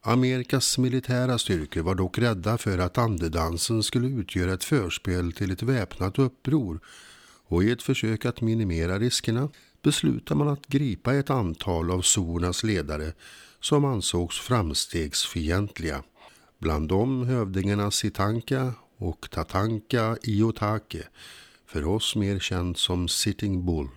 [0.05, 5.62] Amerikas militära styrkor var dock rädda för att andedansen skulle utgöra ett förspel till ett
[5.62, 6.80] väpnat uppror
[7.47, 9.49] och i ett försök att minimera riskerna
[9.83, 13.12] beslutade man att gripa ett antal av Sornas ledare
[13.61, 16.03] som ansågs framstegsfientliga.
[16.59, 21.03] Bland dem hövdingarna Sitanka och Tatanka Iotake,
[21.66, 23.89] för oss mer känd som Sitting Bull.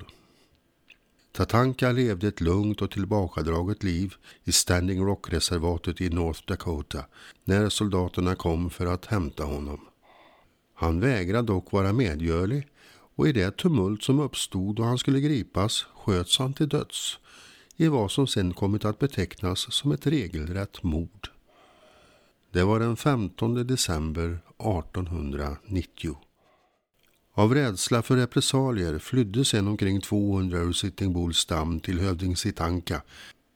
[1.31, 4.13] Tatanka levde ett lugnt och tillbakadraget liv
[4.43, 7.05] i Standing Rock-reservatet i North Dakota
[7.43, 9.79] när soldaterna kom för att hämta honom.
[10.73, 12.67] Han vägrade dock vara medgörlig
[13.15, 17.19] och i det tumult som uppstod då han skulle gripas sköts han till döds
[17.77, 21.29] i vad som sen kommit att betecknas som ett regelrätt mord.
[22.51, 26.17] Det var den 15 december 1890.
[27.33, 33.01] Av rädsla för repressalier flydde sen omkring 200 ur Sitting Bulls stam till hövding Sitanka.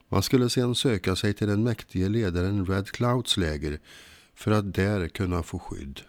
[0.10, 3.80] Man skulle sen söka sig till den mäktige ledaren Red Clouds läger
[4.36, 6.02] för att där kunna få skydd.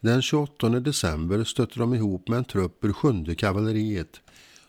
[0.00, 4.20] Den 28 december stötte de ihop med en trupp ur sjunde kavalleriet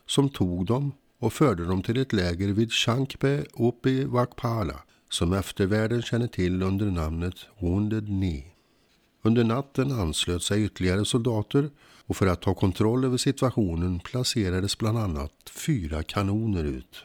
[0.06, 5.32] som tog dem och förde dem till ett läger vid Shankpe uppe i Wakpala som
[5.32, 8.44] eftervärlden känner till under namnet Wounded Knee.
[9.22, 11.70] Under natten anslöt sig ytterligare soldater
[12.06, 17.04] och för att ta kontroll över situationen placerades bland annat fyra kanoner ut.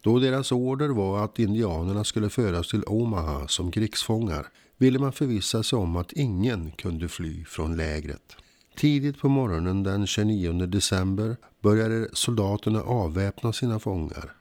[0.00, 4.46] Då deras order var att indianerna skulle föras till Omaha som krigsfångar
[4.78, 8.36] ville man förvissa sig om att ingen kunde fly från lägret.
[8.76, 14.32] Tidigt på morgonen den 29 december började soldaterna avväpna sina fångar.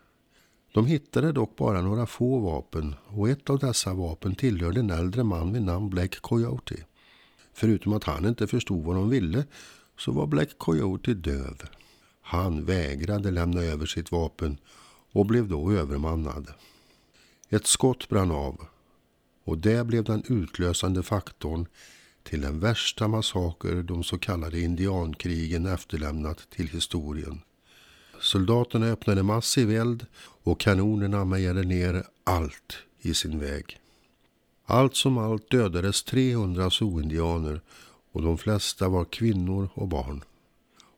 [0.73, 5.23] De hittade dock bara några få vapen och ett av dessa vapen tillhörde en äldre
[5.23, 6.75] man vid namn Black Coyote.
[7.53, 9.45] Förutom att han inte förstod vad de ville
[9.97, 11.61] så var Black Coyote döv.
[12.21, 14.57] Han vägrade lämna över sitt vapen
[15.11, 16.53] och blev då övermannad.
[17.49, 18.67] Ett skott brann av
[19.45, 21.65] och det blev den utlösande faktorn
[22.23, 27.41] till den värsta massaker de så kallade indiankrigen efterlämnat till historien.
[28.19, 33.79] Soldaterna öppnade massiv eld och kanonerna mejade ner allt i sin väg.
[34.65, 37.61] Allt som allt dödades 300 zooindianer
[38.11, 40.23] och de flesta var kvinnor och barn.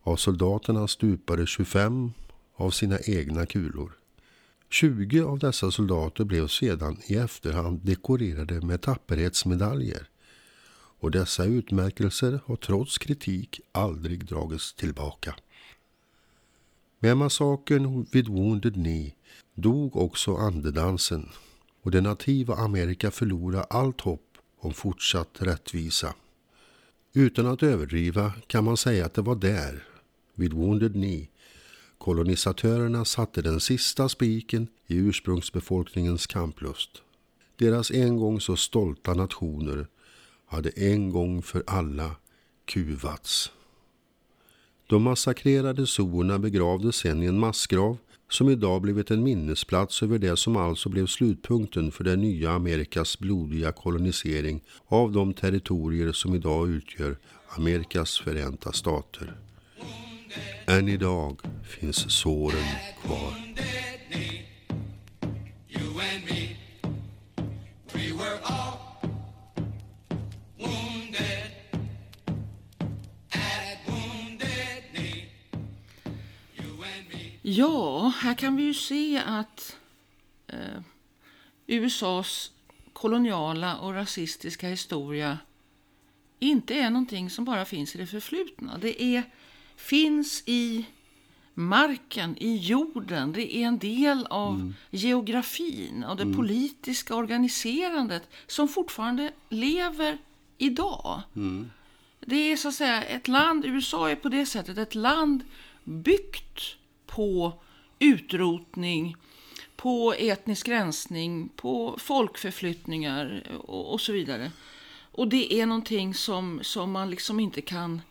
[0.03, 2.11] Av soldaterna stupade 25
[2.55, 3.91] av sina egna kulor.
[4.69, 10.09] 20 av dessa soldater blev sedan i efterhand dekorerade med tapperhetsmedaljer
[10.99, 15.35] och dessa utmärkelser har trots kritik aldrig dragits tillbaka.
[16.99, 19.13] Med massakern vid Wounded Knee
[19.53, 21.29] dog också andedansen
[21.81, 26.13] och det nativa Amerika förlorade allt hopp om fortsatt rättvisa.
[27.13, 29.83] Utan att överdriva kan man säga att det var där,
[30.35, 31.27] vid Wounded Knee,
[32.07, 36.89] kolonisatörerna satte den sista spiken i ursprungsbefolkningens kamplust.
[37.55, 39.87] Deras en gång så stolta nationer
[40.45, 42.15] hade en gång för alla
[42.65, 43.51] kuvats.
[44.89, 47.97] De massakrerade zoorna begravdes sen i en massgrav
[48.29, 53.19] som idag blivit en minnesplats över det som alltså blev slutpunkten för det nya Amerikas
[53.19, 59.46] blodiga kolonisering av de territorier som idag utgör Amerikas förenta stater.
[60.67, 62.65] Än idag finns såren
[63.01, 63.47] kvar.
[77.49, 79.75] Ja, här kan vi ju se att
[80.47, 80.81] eh,
[81.67, 82.51] USAs
[82.93, 85.37] koloniala och rasistiska historia
[86.39, 88.77] inte är någonting som bara finns i det förflutna.
[88.77, 89.23] Det är,
[89.77, 90.85] finns i
[91.53, 93.31] marken, i jorden.
[93.31, 100.17] Det är en del av geografin och det politiska organiserandet som fortfarande lever
[100.57, 101.21] idag.
[102.19, 105.43] Det är så att säga ett land, USA är på det sättet ett land
[105.83, 106.75] byggt
[107.05, 107.53] på
[107.99, 109.15] utrotning,
[109.75, 114.51] på etnisk rensning, på folkförflyttningar och, och så vidare.
[115.11, 118.01] Och det är någonting som, som man liksom inte kan...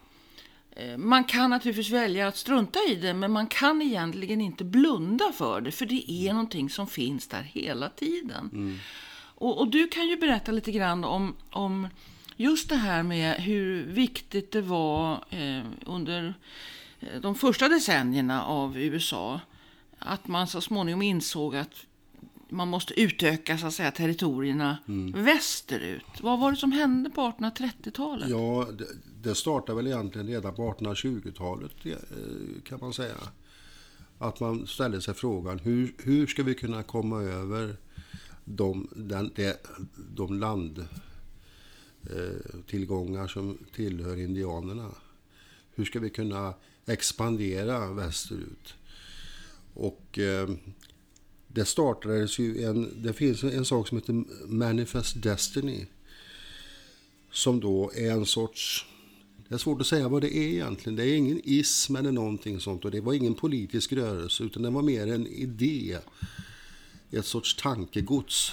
[0.77, 5.33] eh, Man kan naturligtvis välja att strunta i det, men man kan egentligen inte blunda
[5.33, 8.79] för det, för det är någonting som finns där hela tiden.
[9.39, 11.89] Och, och du kan ju berätta lite grann om, om
[12.37, 16.35] just det här med hur viktigt det var eh, under
[17.01, 19.41] eh, de första decennierna av USA
[19.99, 21.87] att man så småningom insåg att
[22.49, 24.79] man måste utöka så att säga, territorierna
[25.15, 26.21] västerut.
[26.21, 28.29] Vad var det som hände på 1830-talet?
[28.29, 28.87] Ja, det,
[29.23, 31.93] det startade väl egentligen redan på 1820-talet eh,
[32.65, 33.15] kan man säga.
[34.19, 37.77] Att man ställde sig frågan hur, hur ska vi kunna komma över
[38.45, 39.67] de, den, det,
[40.15, 44.91] de landtillgångar som tillhör indianerna.
[45.75, 46.55] Hur ska vi kunna
[46.87, 48.75] expandera västerut?
[49.75, 50.49] Och eh,
[51.57, 55.87] det startades ju en, det finns en sak som heter Manifest Destiny.
[57.31, 58.87] Som då är en sorts,
[59.49, 60.97] det är svårt att säga vad det är egentligen.
[60.97, 64.71] Det är ingen ism eller någonting sånt och det var ingen politisk rörelse utan det
[64.71, 65.99] var mer en idé.
[67.11, 68.53] Ett sorts tankegods.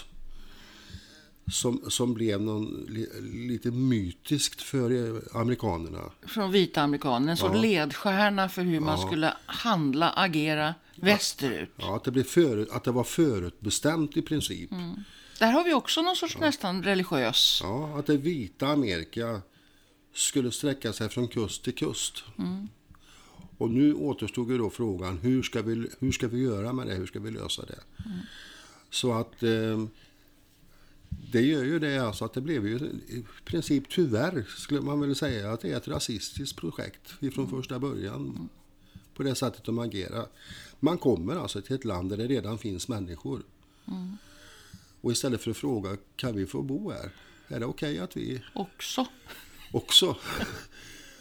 [1.52, 3.08] Som, som blev någon, li,
[3.48, 6.12] lite mytiskt för amerikanerna.
[6.28, 7.62] Från vita amerikaner, en sorts Ja.
[7.62, 9.08] ledstjärna för hur man Ja.
[9.08, 11.70] skulle handla, agera västerut.
[11.78, 14.70] Ja, att, det blev för, att det var förutbestämt i princip.
[15.40, 17.60] Där har vi också någon sorts nästan religiös...
[17.64, 19.42] Ja, att det vita Amerika
[20.14, 22.24] skulle sträcka sig från kust till kust.
[23.58, 26.94] Och nu återstod ju då frågan, hur ska, vi, hur ska vi göra med det?
[26.94, 27.80] Hur ska vi lösa det?
[28.90, 29.86] Så att eh,
[31.34, 32.76] det gör ju det alltså att det blev ju
[33.08, 37.80] i princip tyvärr skulle man väl säga att det är ett rasistiskt projekt ifrån första
[37.80, 38.50] början.
[39.14, 40.26] på det sättet de agerar.
[40.80, 43.44] Man kommer alltså till ett land där det redan finns människor.
[45.02, 47.10] Och istället för att fråga, kan vi få bo här?
[47.48, 49.06] Är det okej att vi Också.
[49.72, 50.18] också?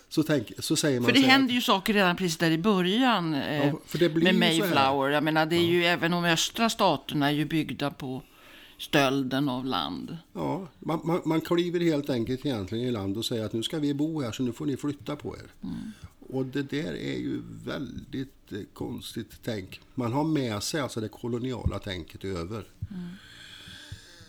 [0.08, 3.34] Så, tänk, så säger man För det händer ju saker redan precis där i början
[3.34, 4.34] eh, Ja, med.
[4.34, 5.10] Mayflower.
[5.10, 8.22] Jag menar, det är ju även de östra staterna är ju byggda på
[8.82, 10.16] stölden av land.
[10.32, 13.78] Ja, man, man, man kliver helt enkelt egentligen i land och säger att nu ska
[13.78, 15.68] vi bo här så nu får ni flytta på er.
[16.28, 19.80] Och det där är ju väldigt eh, konstigt tänk.
[19.94, 22.64] Man har med sig alltså det koloniala tänket över.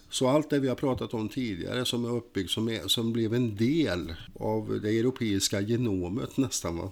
[0.10, 3.34] Så allt det vi har pratat om tidigare som är uppbyggt, som, är, som blev
[3.34, 6.78] en del av det europeiska genomet nästan.
[6.78, 6.92] Va?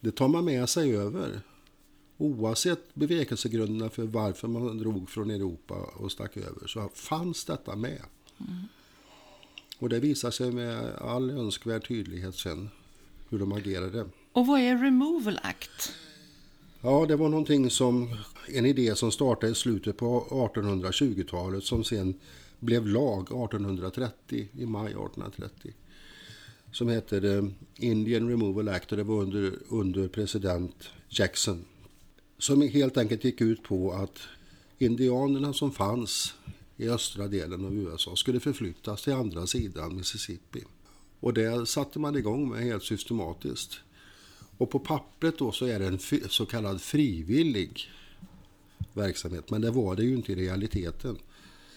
[0.00, 1.40] Det tar man med sig över.
[2.18, 8.02] Oavsett bevekelsegrunderna för varför man drog från Europa och stack över så fanns detta med.
[9.78, 12.70] Och det visar sig med all önskvärd tydlighet sen
[13.28, 14.06] hur de agerade.
[14.32, 15.92] Och vad är Removal Act?
[16.80, 18.16] Ja, det var någonting som
[18.48, 22.14] en idé som startade i slutet på 1820-talet som sen
[22.60, 25.72] blev lag 1830, i maj 1830.
[26.72, 31.64] Som hette Indian Removal Act och det var under, under president Jackson.
[32.44, 34.18] Som helt enkelt gick ut på att
[34.78, 36.34] indianerna som fanns
[36.76, 40.64] i östra delen av USA skulle förflyttas till andra sidan Mississippi.
[41.20, 43.80] Och det satte man igång med helt systematiskt.
[44.58, 47.90] Och på pappret då så är det en så kallad frivillig
[48.92, 51.18] verksamhet, men det var det ju inte i realiteten.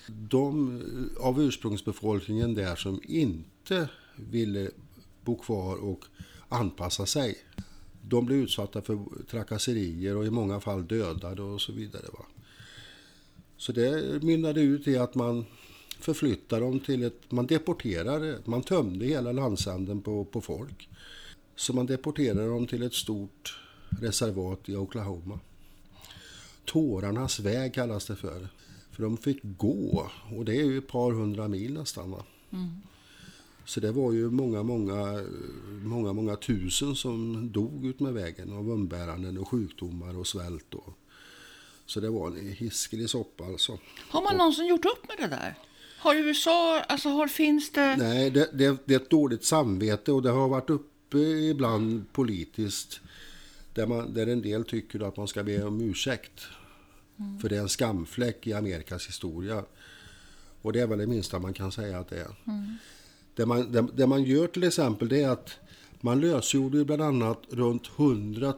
[0.08, 0.78] De
[1.18, 4.72] eh, av ursprungsbefolkningen där som inte ville
[5.24, 6.06] bo kvar och
[6.50, 7.38] anpassa sig,
[8.10, 9.00] de blev utsatta för
[9.30, 12.06] trakasserier och i många fall dödade och så vidare.
[12.14, 12.26] Va?
[13.58, 15.46] Så det mynnade ut i att man
[16.00, 20.90] förflyttade dem till ett, man deporterade, man tömde hela landsänden på, på folk.
[21.56, 23.60] Så man deporterade dem till ett stort
[24.02, 25.40] reservat i Oklahoma.
[26.66, 28.48] Tårarnas väg kallas det för.
[28.92, 32.12] För de fick gå och det är ju ett par hundra mil nästan.
[32.12, 32.24] Va?
[32.52, 32.82] Mm.
[33.68, 35.24] Så det var ju många, många,
[35.84, 40.74] många, många tusen som dog ut med vägen av umbäranden och sjukdomar och svält.
[40.74, 40.98] Och.
[41.86, 43.80] Så det var en hiskelig soppa alltså.
[44.10, 45.56] Har man någonsin gjort upp med det där?
[46.00, 47.96] Har USA, alltså har, finns det...
[47.96, 53.00] Nej, det, det, det är ett dåligt samvete och det har varit uppe ibland politiskt
[53.74, 56.42] där, man, där en del tycker att man ska be om ursäkt.
[57.42, 59.64] För det är en skamfläck i Amerikas historia.
[60.62, 62.36] Och det är väl det minsta man kan säga att det är.
[63.38, 65.58] Det, man, det, det man gör till exempel det är att
[66.02, 68.54] man lösgjorde bland annat runt 100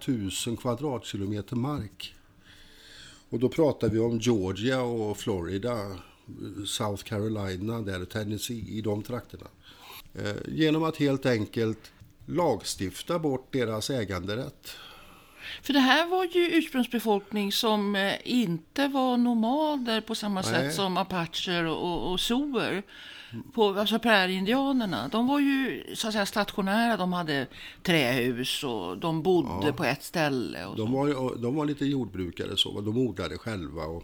[0.47, 2.15] 000 kvadratkilometer mark.
[3.29, 5.77] Och då pratar vi om Georgia och Florida,
[6.65, 9.47] South Carolina, där Tennessee, i de trakterna.
[10.15, 11.91] Eh, Genom att helt enkelt
[12.25, 14.69] lagstifta bort deras äganderätt.
[15.61, 20.49] För det här var ju ursprungsbefolkning som eh, inte var nomader på samma Nej.
[20.49, 22.83] sätt som apacher och, och, och zoer.
[23.53, 25.07] På, alltså prärieindianerna.
[25.07, 26.97] De var ju så att säga stationära.
[26.97, 27.47] De hade
[27.83, 30.65] trähus och de bodde på ett ställe.
[30.65, 30.93] Och De så.
[30.93, 33.83] var, de var lite jordbrukare så, de odlade själva.
[33.83, 34.03] Och,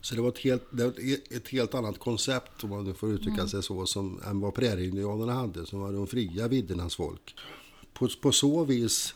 [0.00, 0.92] så det var ett helt, var
[1.36, 5.66] ett- helt annat koncept, om man får uttrycka sig så, som, än vad prärieindianerna hade,
[5.66, 7.34] som var de fria viddernas folk.
[7.92, 9.14] På, på så vis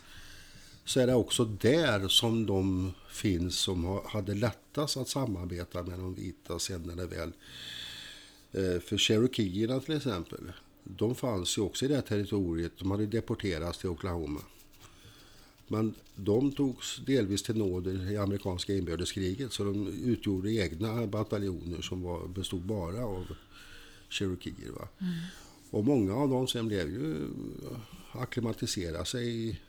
[0.85, 6.13] så är det också där som de finns som hade lättast att samarbeta med de
[6.15, 7.31] vita sen när det väl...
[8.51, 10.51] Eh, för cherokierna till exempel,
[10.83, 12.71] de fanns ju också i det här territoriet.
[12.79, 14.41] De hade deporterats till Oklahoma.
[15.67, 22.01] Men de togs delvis till nåder i amerikanska inbördeskriget så de utgjorde egna bataljoner som
[22.01, 23.35] var, bestod bara av
[24.09, 24.71] cherokeer.
[24.71, 24.87] Va?
[25.69, 27.27] Och många av dem sen blev ju
[28.11, 29.59] akklimatiserade sig i,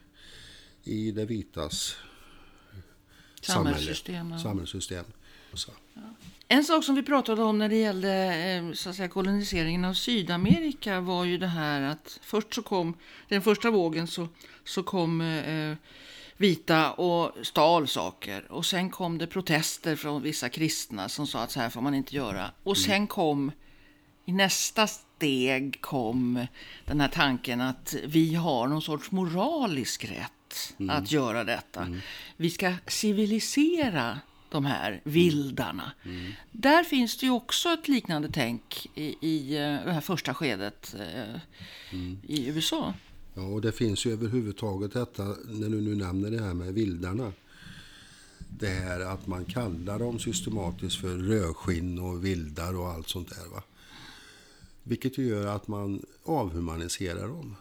[0.85, 1.97] i det vitas
[3.43, 4.67] Samhällssystem, samhälle,
[5.95, 6.03] ja.
[6.49, 9.95] En sak som vi pratade om när det gällde eh, så att säga, koloniseringen av
[9.95, 12.95] Sydamerika var ju det här att först så kom,
[13.29, 14.29] den första vågen så,
[14.65, 15.77] så kom eh,
[16.37, 21.51] vita och stal saker och sen kom det protester från vissa kristna som sa att
[21.51, 22.51] så här får man inte göra.
[22.63, 23.53] Och sen kom
[24.25, 26.47] i nästa steg kom
[26.85, 31.87] den här tanken att vi har någon sorts moralisk rätt att göra detta.
[32.37, 34.21] Vi ska civilisera
[34.53, 35.93] de här vildarna.
[36.53, 40.95] Där finns det ju också ett liknande tänk i, i eh, det här första skedet
[40.99, 41.37] eh,
[42.23, 42.95] i USA.
[43.35, 47.33] Ja, och det finns ju överhuvudtaget detta, när du nu nämner det här med vildarna.
[48.59, 53.49] Det här att man kallar dem systematiskt för rödskinn och vildar och allt sånt där.
[53.55, 53.63] Va?
[54.83, 57.57] Vilket ju gör att man avhumaniserar dem.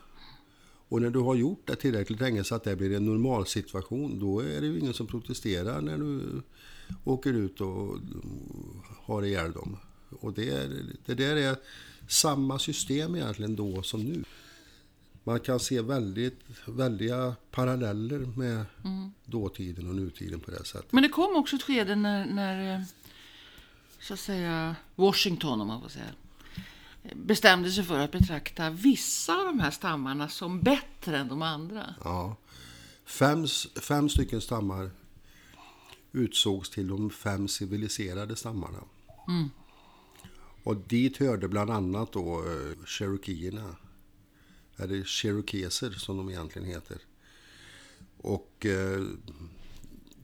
[0.92, 4.20] Och när du har gjort det tillräckligt länge så att det blir en normal situation,
[4.20, 6.42] då är det ju ingen som protesterar när du
[7.04, 7.98] åker ut och
[9.04, 9.78] har ihjäl dem.
[10.20, 11.56] Och det, är, det där är
[12.08, 14.24] samma system egentligen då som nu.
[15.24, 18.66] Man kan se väldigt, väldiga paralleller med
[19.26, 20.92] dåtiden och nutiden på det sättet.
[20.92, 22.82] Men det kom också ett skede när, när eh,
[24.00, 26.06] så att säga Washington, om man får säga,
[27.16, 31.96] bestämde sig för att betrakta vissa av de här stammarna som bättre än de andra.
[32.04, 32.36] Ja.
[33.06, 33.48] Fem,
[33.82, 34.92] fem stycken stammar
[36.12, 38.84] utsågs till de fem civiliserade stammarna.
[40.64, 43.76] Och dit hörde bland annat då eh, cherokierna.
[44.78, 46.98] Eller cherokeser som de egentligen heter.
[48.18, 49.02] Och eh,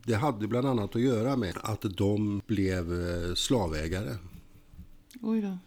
[0.03, 4.17] det hade bland annat att göra med att de blev eh, slavägare.
[5.21, 5.57] Oj då.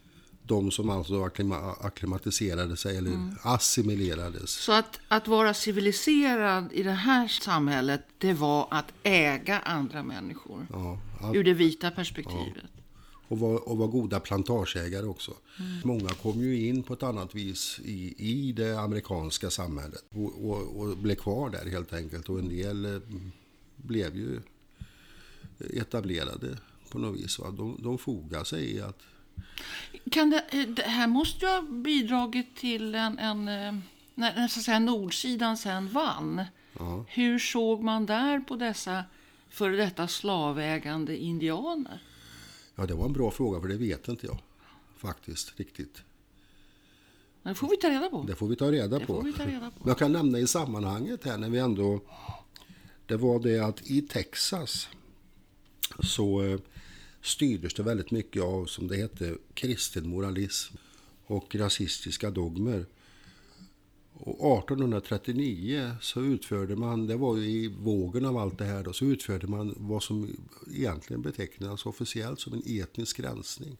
[0.51, 3.12] De som alltså akklima, akklimatiserade sig eller
[3.43, 4.51] assimilerades.
[4.51, 10.66] Så att, att vara civiliserad i det här samhället, det var att äga andra människor.
[10.72, 12.64] Ja, att- Ur det vita perspektivet.
[13.28, 15.32] och var, och var goda plantageägare också.
[15.85, 20.81] Många kom ju in på ett annat vis i, i det amerikanska samhället och, och,
[20.81, 22.28] och blev kvar där helt enkelt.
[22.28, 23.01] Och en del eh,
[23.77, 24.40] blev ju
[25.59, 26.59] etablerade
[26.90, 27.39] på något vis.
[27.39, 27.51] Va?
[27.51, 28.98] De, de fogade sig i att
[30.11, 33.74] Kan det, eh, det här måste ju ha bidragit till en, en eh,
[34.15, 36.44] när, så att säga, nordsidan sen vann.
[36.78, 37.05] Ja.
[37.09, 39.05] Hur såg man där på dessa
[39.48, 42.02] före detta slavägande indianer?
[42.74, 44.39] Ja, det var en bra fråga för det vet inte jag
[44.97, 46.02] faktiskt riktigt.
[47.43, 48.23] Det får vi ta reda på.
[48.23, 49.20] Det får vi ta reda Det på.
[49.20, 49.77] vi ta reda på.
[49.78, 52.01] Men jag kan nämna i sammanhanget här när vi ändå...
[53.07, 54.89] Det var det att i Texas
[56.02, 56.61] så eh,
[57.22, 60.76] styrdes det väldigt mycket av, som det hette, kristen moralism
[61.26, 62.86] och rasistiska dogmer.
[64.12, 69.05] Och 1839 så utförde man, det var i vågen av allt det här då, så
[69.05, 70.36] utförde man vad som
[70.74, 73.76] egentligen betecknas officiellt som en etnisk rensning.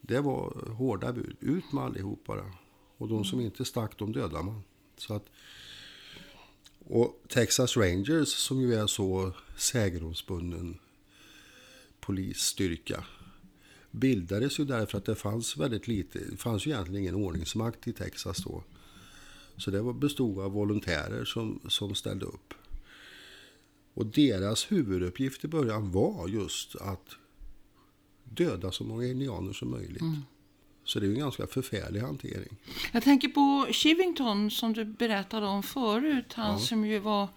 [0.00, 1.36] Det var hårda bud.
[1.40, 2.52] Ut med allihop bara.
[2.96, 4.62] Och de som inte stack, de dödade man.
[4.96, 5.26] Så att,
[6.78, 10.78] och Texas Rangers, som ju är så sägeromsbunden
[12.06, 13.04] polisstyrka,
[13.90, 17.92] bildades ju därför att det fanns väldigt lite, det fanns ju egentligen ingen ordningsmakt i
[17.92, 18.62] Texas då.
[19.56, 22.54] Så det var- bestod av volontärer som, som ställde upp.
[23.94, 27.16] Och deras huvuduppgift i början var just att
[28.24, 30.02] döda så många indianer som möjligt.
[30.84, 32.56] Så det är ju en ganska förfärlig hantering.
[32.92, 36.32] Jag tänker på Chivington som du berättade om förut.
[36.32, 37.28] Han som ju var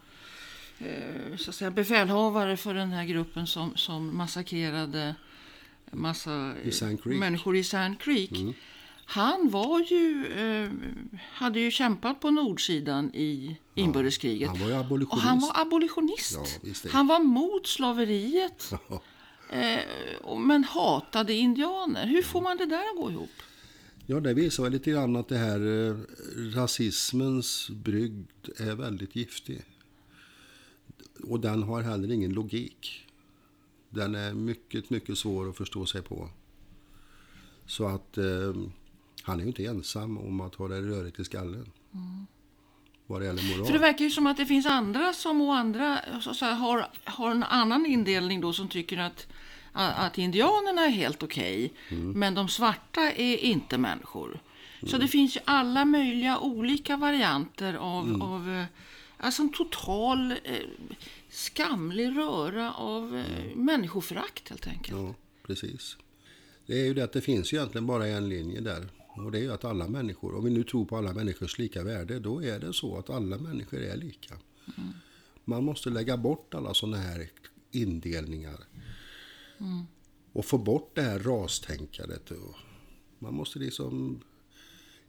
[1.38, 5.16] så att säga, befälhavare för den här gruppen som, som massakrerade
[5.92, 6.54] massa
[7.06, 8.32] I människor i Sand Creek.
[9.06, 10.70] Han var ju, eh,
[11.34, 14.50] hade ju kämpat på nordsidan i inbördeskriget.
[14.50, 15.14] Han var abolitionist.
[15.14, 16.38] Och han var abolitionist.
[16.64, 18.72] Ja, han var mot slaveriet.
[18.90, 19.02] Ja.
[19.50, 22.08] Eh, men hatade indianer.
[22.08, 23.32] Hur får man det där att gå ihop?
[24.06, 25.96] Ja, det visar väl lite grann att det här eh,
[26.56, 29.62] rasismens brygd är väldigt giftig.
[31.24, 33.06] Och den har heller ingen logik.
[33.90, 36.30] Den är mycket, mycket svår att förstå sig på.
[37.66, 38.54] Så att eh,
[39.24, 41.72] han är ju inte ensam om att ha det rörigt i skallen.
[43.08, 43.66] Vad det gäller moral.
[43.66, 46.54] För det verkar ju som att det finns andra som och andra så, så här,
[46.54, 49.28] har, har en annan indelning då som tycker att,
[49.74, 54.42] att indianerna är helt okej, men de svarta är inte människor.
[54.84, 58.66] Så det finns ju alla möjliga olika varianter av, av eh,
[59.20, 60.38] alltså en total eh,
[61.30, 64.98] skamlig röra av eh, människoförakt helt enkelt.
[64.98, 65.98] Ja, precis.
[66.66, 68.90] Det är ju det att det finns ju egentligen bara en linje där.
[69.26, 71.84] Och det är ju att alla människor, om vi nu tror på alla människors lika
[71.84, 74.36] värde, då är det så att alla människor är lika.
[75.46, 77.30] Man måste lägga bort alla sådana här
[77.72, 78.60] indelningar.
[80.34, 82.32] Och få bort det här rastänkandet.
[83.20, 84.22] Man måste liksom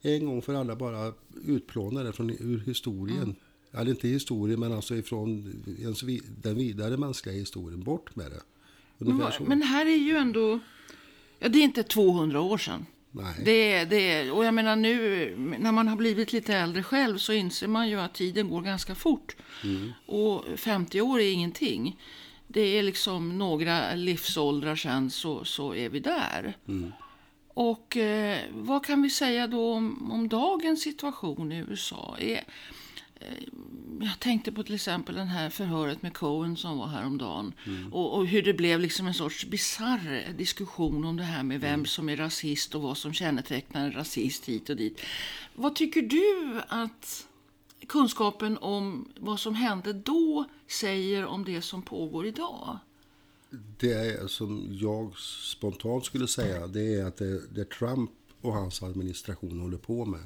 [0.00, 1.12] en gång för alla bara
[1.44, 3.34] utplåna det från, ur historien.
[3.72, 6.00] Eller inte historien, men alltså ifrån ens,
[6.42, 7.82] den vidare mänskliga historien.
[7.82, 8.40] Bort med det.
[9.32, 9.44] Så.
[9.44, 10.58] Men här är ju ändå,
[11.38, 12.86] ja, det är inte 200 år sedan.
[13.10, 13.34] Nej.
[13.44, 17.68] Det det och jag menar nu när man har blivit lite äldre själv så inser
[17.68, 19.36] man ju att tiden går ganska fort.
[20.06, 22.00] Och 50 år är ingenting.
[22.46, 26.56] Det är liksom några livsåldrar sedan så, så är vi där.
[27.54, 32.16] Och eh, vad kan vi säga då om, om dagens situation i USA?
[32.20, 32.44] Är,
[34.00, 37.52] jag tänkte på till exempel den här förhöret med Cohen som var häromdagen.
[37.92, 41.86] Och, och hur det blev liksom en sorts bizarr diskussion om det här med vem
[41.86, 45.00] som är rasist och vad som kännetecknar en rasist hit och dit.
[45.54, 47.26] Vad tycker du att
[47.86, 52.78] kunskapen om vad som hände då säger om det som pågår idag?
[53.78, 58.10] Det som jag spontant skulle säga, det är att det, det Trump
[58.40, 60.20] och hans administration håller på med,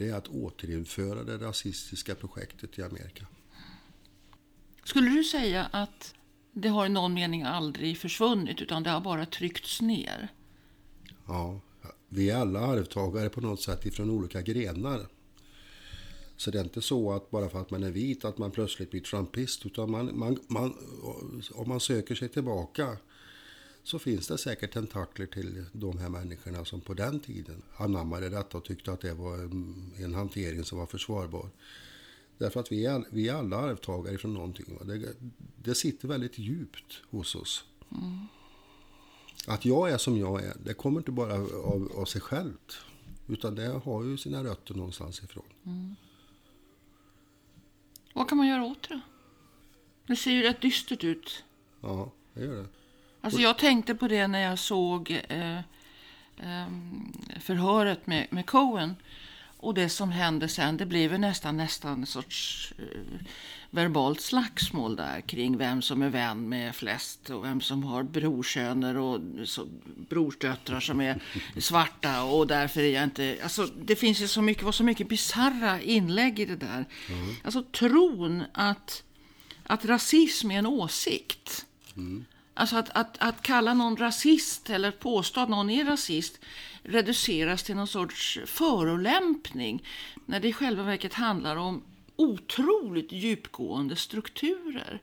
[0.00, 3.26] det är att återinföra det rasistiska projektet i Amerika.
[4.84, 6.14] Skulle du säga att
[6.52, 10.28] det har i någon mening aldrig försvunnit utan det har bara tryckts ner?
[11.26, 11.60] Ja,
[12.08, 15.06] vi är alla arvtagare på något sätt ifrån olika grenar.
[16.36, 18.90] Så det är inte så att bara för att man är vit att man plötsligt
[18.90, 19.66] blir trumpist.
[19.66, 20.74] Utan man, man, man,
[21.54, 22.96] om man söker sig tillbaka
[23.82, 28.58] så finns det säkert tentakler till de här människorna som på den tiden anammade detta
[28.58, 31.50] och tyckte att det var en, en hantering som var försvarbar.
[32.38, 34.78] Därför att vi är, vi är alla arvtagare från någonting.
[34.84, 35.14] Det,
[35.56, 37.64] det sitter väldigt djupt hos oss.
[39.46, 42.78] Att jag är som jag är, det kommer inte bara av, av sig självt.
[43.28, 45.96] Utan det har ju sina rötter någonstans ifrån.
[48.14, 49.00] Vad kan man göra åt det?
[50.06, 51.44] Det ser ju rätt dystert ut.
[51.80, 52.66] Ja, det gör det.
[53.20, 55.58] Alltså jag tänkte på det när jag såg eh,
[56.38, 58.96] ehm, förhöret med, med Cohen.
[59.62, 63.26] Och det som hände sen, det blev ju nästan, nästan en sorts eh,
[63.70, 68.96] verbalt slagsmål där kring vem som är vän med flest och vem som har brorsöner
[68.96, 69.66] och så,
[70.08, 71.22] brorsdöttrar som är
[71.58, 73.38] svarta och därför är jag inte...
[73.42, 76.84] Alltså det finns ju så mycket, var så mycket bizarra inlägg i det där.
[77.44, 79.02] Alltså tron att,
[79.64, 81.66] att rasism är en åsikt.
[82.60, 86.40] Alltså att, att, att kalla någon rasist eller påstå att någon är rasist
[86.82, 89.84] reduceras till någon sorts förolämpning
[90.26, 91.82] när det i själva verket handlar om
[92.16, 95.02] otroligt djupgående strukturer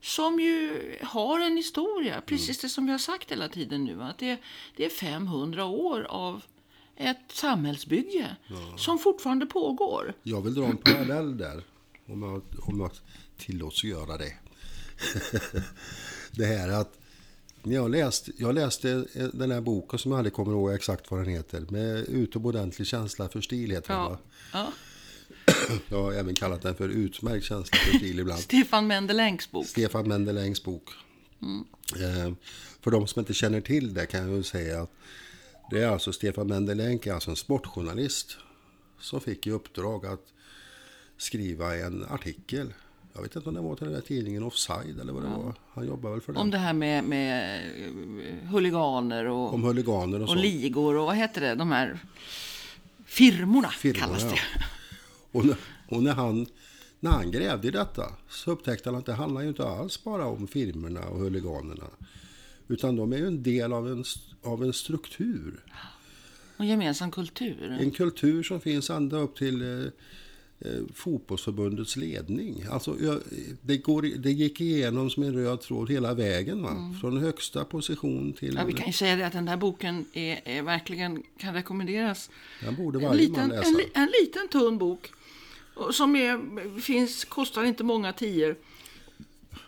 [0.00, 4.18] som ju har en historia, precis det som vi har sagt hela tiden nu, att
[4.18, 4.40] det,
[4.76, 6.44] det är 500 år av
[6.96, 8.36] ett samhällsbygge
[8.76, 10.14] som fortfarande pågår.
[10.22, 11.62] Jag vill dra en parallell där,
[12.06, 12.90] om jag, om jag
[13.38, 14.32] tillåts göra det.
[16.38, 16.98] det här att
[17.62, 21.20] när jag, läste, jag läste den här boken som jag aldrig kommer ihåg exakt vad
[21.20, 21.60] den heter.
[21.68, 24.18] Med utomordentlig känsla för stil heter den va?
[24.52, 24.72] Ja.
[25.88, 28.40] Jag har även kallat den för utmärkt känsla för stil ibland.
[28.50, 29.66] Stefan Mendelängs bok.
[29.66, 30.88] Stefan Mendelängs bok.
[31.96, 32.32] Eh,
[32.80, 34.90] för de som inte känner till det kan jag ju säga att
[35.70, 38.36] det är alltså Stefan Mendelänk är alltså en sportjournalist
[39.00, 40.26] som fick i uppdrag att
[41.16, 42.72] skriva en artikel.
[43.18, 45.54] Jag vet inte om det var till den där tidningen Offside eller vad det var.
[45.74, 46.42] Han jobbar väl för den.
[46.42, 51.16] Om det här med, med eh, huliganer och, Om huliganer och, och ligor och vad
[51.16, 51.54] heter det?
[51.54, 51.98] De här
[53.04, 54.38] firmorna, Firmorna, kallas det.
[54.54, 54.62] ja.
[55.32, 55.56] Och, när,
[55.88, 56.46] och när, han,
[57.00, 60.26] när han grävde i detta så upptäckte han att det handlar ju inte alls bara
[60.26, 61.86] om firmerna och huliganerna.
[62.68, 64.04] Utan de är ju en del av en,
[64.42, 65.64] av en struktur.
[66.56, 67.78] Och gemensam kultur.
[67.80, 69.90] En kultur som finns ända upp till
[70.60, 72.64] eh, fotbollsförbundets ledning.
[72.70, 73.20] Alltså, jag,
[73.62, 76.62] det, går, det gick igenom som en röd tråd hela vägen.
[76.62, 76.94] Va?
[77.00, 78.48] Från högsta position till...
[78.48, 78.60] Mm.
[78.60, 82.30] Ja, vi kan ju säga det att den här boken är, är verkligen kan rekommenderas.
[82.64, 83.68] Den borde En varje man liten, läsa.
[83.68, 85.10] en, en liten tunn bok
[85.92, 88.56] som är, finns, kostar inte många tior.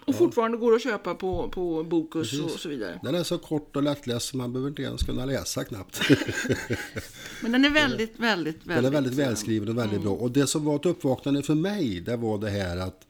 [0.05, 3.01] Och fortfarande går att köpa på, på Bokus och så vidare.
[3.03, 6.01] Den är så kort och lättläst så man behöver inte ens kunna läsa knappt.
[7.43, 8.67] Men den är väldigt, väldigt, väldigt...
[8.67, 9.87] Den är väldigt välskriven och Mm.
[9.87, 10.13] väldigt bra.
[10.13, 13.07] Och det som var ett uppvaknande för mig, det var det här att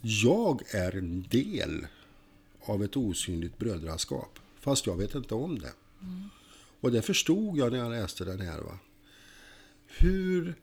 [0.00, 1.86] jag är en del
[2.64, 4.38] av ett osynligt brödraskap.
[4.60, 5.72] Fast jag vet inte om det.
[6.02, 6.28] Mm.
[6.80, 8.60] Och det förstod jag när jag läste den här.
[8.60, 8.78] Va?
[9.86, 10.54] Hur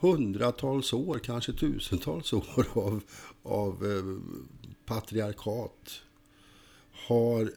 [0.00, 3.02] hundratals år, kanske tusentals år av,
[3.44, 4.34] av eh,
[4.86, 6.02] patriarkat
[6.90, 7.52] har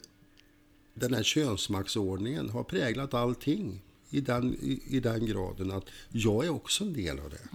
[0.93, 6.49] den här könsmaktsordningen har präglat allting i den, i, i den graden att jag är
[6.49, 7.47] också en del av det.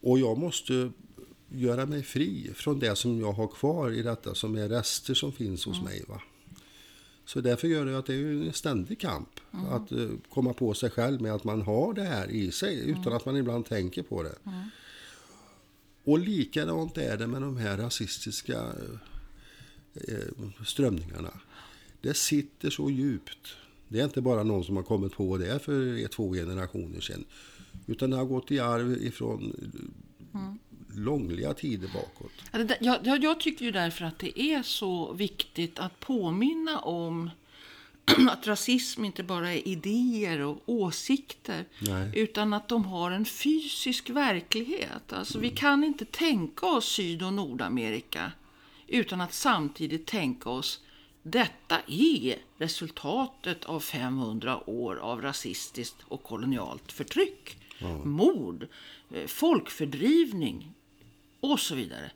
[0.00, 0.92] Och jag måste
[1.48, 5.32] göra mig fri från det som jag har kvar i detta som är rester som
[5.32, 6.04] finns hos mig.
[6.08, 6.22] Va?
[7.24, 10.90] Så därför gör det att det är en ständig kamp att eh, komma på sig
[10.90, 14.22] själv med att man har det här i sig utan att man ibland tänker på
[14.22, 14.34] det.
[16.04, 18.72] Och likadant är det med de här rasistiska
[19.94, 21.30] eh, strömningarna.
[22.00, 23.56] Det sitter så djupt.
[23.88, 27.24] Det är inte bara någon som har kommit på det för två generationer sedan.
[27.86, 29.52] Utan det har gått i arv ifrån
[30.96, 32.32] långliga tider bakåt.
[32.80, 37.30] Jag, jag, jag tycker ju därför att det är så viktigt att påminna om
[38.30, 42.10] att rasism inte bara är idéer och åsikter Nej.
[42.14, 45.12] utan att de har en fysisk verklighet.
[45.12, 48.32] Alltså, Vi kan inte tänka oss Syd och Nordamerika
[48.86, 50.80] utan att samtidigt tänka oss
[51.22, 57.56] detta är resultatet av 500 år av rasistiskt och kolonialt förtryck,
[58.04, 58.66] mord,
[59.10, 60.74] eh, folkfördrivning
[61.40, 62.10] och så vidare.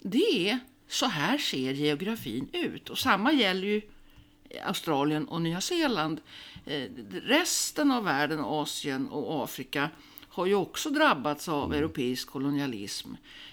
[0.00, 0.58] Det är
[0.88, 2.90] så här ser geografin ut.
[2.90, 3.82] Och samma gäller ju
[4.64, 6.20] Australien och Nya Zeeland.
[6.66, 9.90] Eh, Resten av världen, Asien och Afrika
[10.28, 13.08] har ju också drabbats av europeisk kolonialism.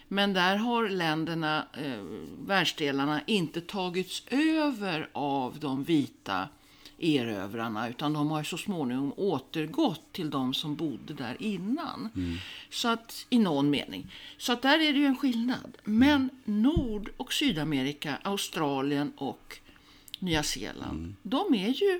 [0.07, 2.03] Men där har länderna, eh,
[2.45, 6.47] världsdelarna, inte tagits över av de vita
[6.99, 12.09] erövrarna utan de har så småningom återgått till de som bodde där innan.
[12.69, 14.11] Så att, i någon mening.
[14.37, 15.77] Så att där är det ju en skillnad.
[15.83, 19.59] Men Nord och Sydamerika, Australien och
[20.19, 21.99] Nya Zeeland, de är ju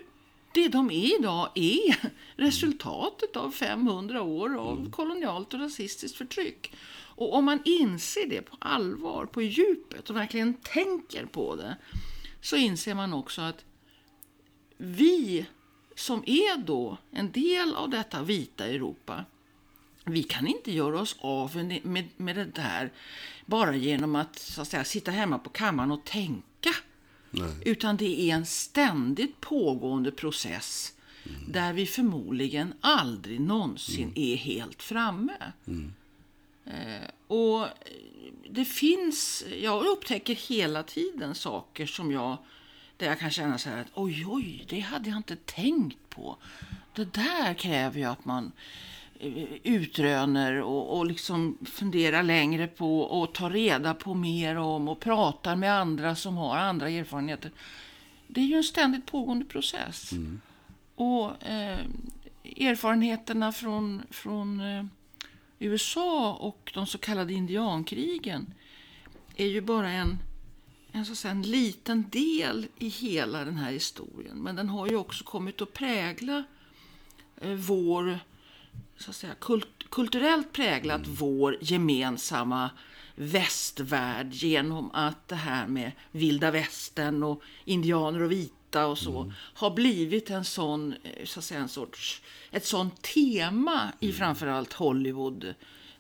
[0.53, 6.73] det de är idag är resultatet av 500 år av kolonialt och rasistiskt förtryck.
[7.15, 11.77] Och om man inser det på allvar, på djupet och verkligen tänker på det
[12.41, 13.65] så inser man också att
[14.77, 15.45] vi
[15.95, 19.25] som är då en del av detta vita Europa
[20.05, 22.91] vi kan inte göra oss av med, med, med det där
[23.45, 26.48] bara genom att, så att säga, sitta hemma på kammaren och tänka.
[27.65, 30.93] Utan det är en ständigt pågående process
[31.47, 35.33] där vi förmodligen aldrig någonsin är helt framme.
[36.65, 37.67] Eh, och
[38.49, 42.37] det finns, jag upptäcker hela tiden saker som jag,
[42.97, 46.37] där jag kan känna så här att oj, oj, det hade jag inte tänkt på.
[46.95, 48.51] Det där kräver ju att man
[49.63, 55.55] utröner och, och liksom funderar längre på och tar reda på mer om och pratar
[55.55, 57.51] med andra som har andra erfarenheter.
[58.27, 60.11] Det är ju en ständigt pågående process.
[60.95, 61.79] Och eh,
[62.43, 64.85] erfarenheterna från, från eh,
[65.59, 68.53] USA och de så kallade indiankrigen
[69.35, 70.17] är ju bara en,
[70.91, 74.37] en, så att säga, en liten del i hela den här historien.
[74.37, 76.43] Men den har ju också kommit att prägla
[77.41, 78.19] eh, vår,
[78.99, 82.69] så att säga, kult, kulturellt präglat vår gemensamma
[83.15, 89.71] västvärld genom att det här med vilda västern och indianer och vita och så har
[89.75, 92.21] blivit en sån, eh, så att säga, en sorts,
[92.51, 95.43] ett sånt tema i framförallt Hollywood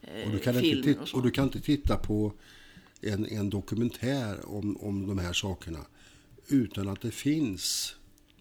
[0.01, 2.33] eh, Och du, kan inte titta, och och du kan inte titta på
[3.01, 5.85] en, en dokumentär om, om de här sakerna
[6.47, 7.95] utan att det finns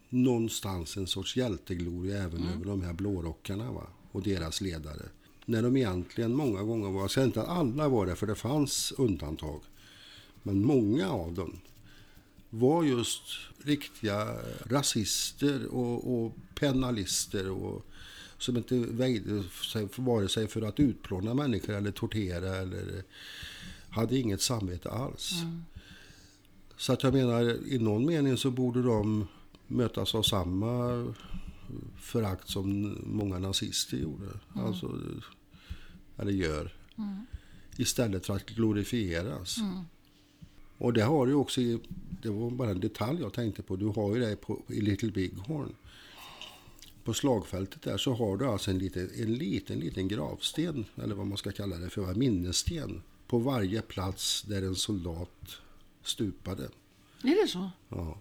[0.08, 2.52] någonstans en sorts hjältegloria även Mm.
[2.52, 3.86] över de här blårockarna va?
[4.12, 5.02] Och deras ledare.
[5.44, 8.34] När de egentligen många gånger var, jag säger inte att alla var det för det
[8.34, 9.60] fanns undantag,
[10.42, 11.60] men många av dem
[12.50, 13.22] var just
[13.62, 17.86] riktiga rasister och, och penalister och,
[18.38, 23.02] som inte väjde sig vare sig för att utplåna människor eller tortera eller
[23.90, 25.32] hade inget samvete alls.
[26.76, 29.26] Så att jag menar, i någon mening så borde de
[29.66, 31.04] mötas av samma
[31.96, 34.26] förakt som många nazister gjorde.
[34.54, 34.98] Alltså,
[36.16, 36.74] eller gör.
[37.76, 39.58] Istället för att glorifieras.
[40.78, 41.78] Och det har du också, i,
[42.22, 45.10] det var bara en detalj jag tänkte på, du har ju det på, i Little
[45.10, 45.74] Bighorn.
[47.04, 51.26] På slagfältet där så har du alltså en liten, en liten, liten gravsten, eller vad
[51.26, 53.02] man ska kalla det för, en minnessten.
[53.26, 55.56] På varje plats där en soldat
[56.02, 56.68] stupade.
[57.22, 57.70] Är det så?
[57.88, 58.20] Ja.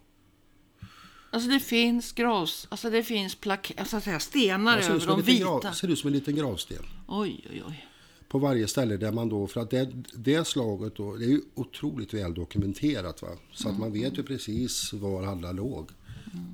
[1.29, 5.43] Alltså det finns gravs, alltså det finns plak, alltså, säga, stenar ut över de vita.
[5.43, 6.83] grav, ser ut som en liten gravsten.
[7.07, 7.87] Oj, oj, oj.
[8.27, 11.41] På varje ställe där man då, för att det, det slaget då, det är ju
[11.55, 13.29] otroligt väl dokumenterat va.
[13.53, 15.91] Så att man vet ju precis var alla låg.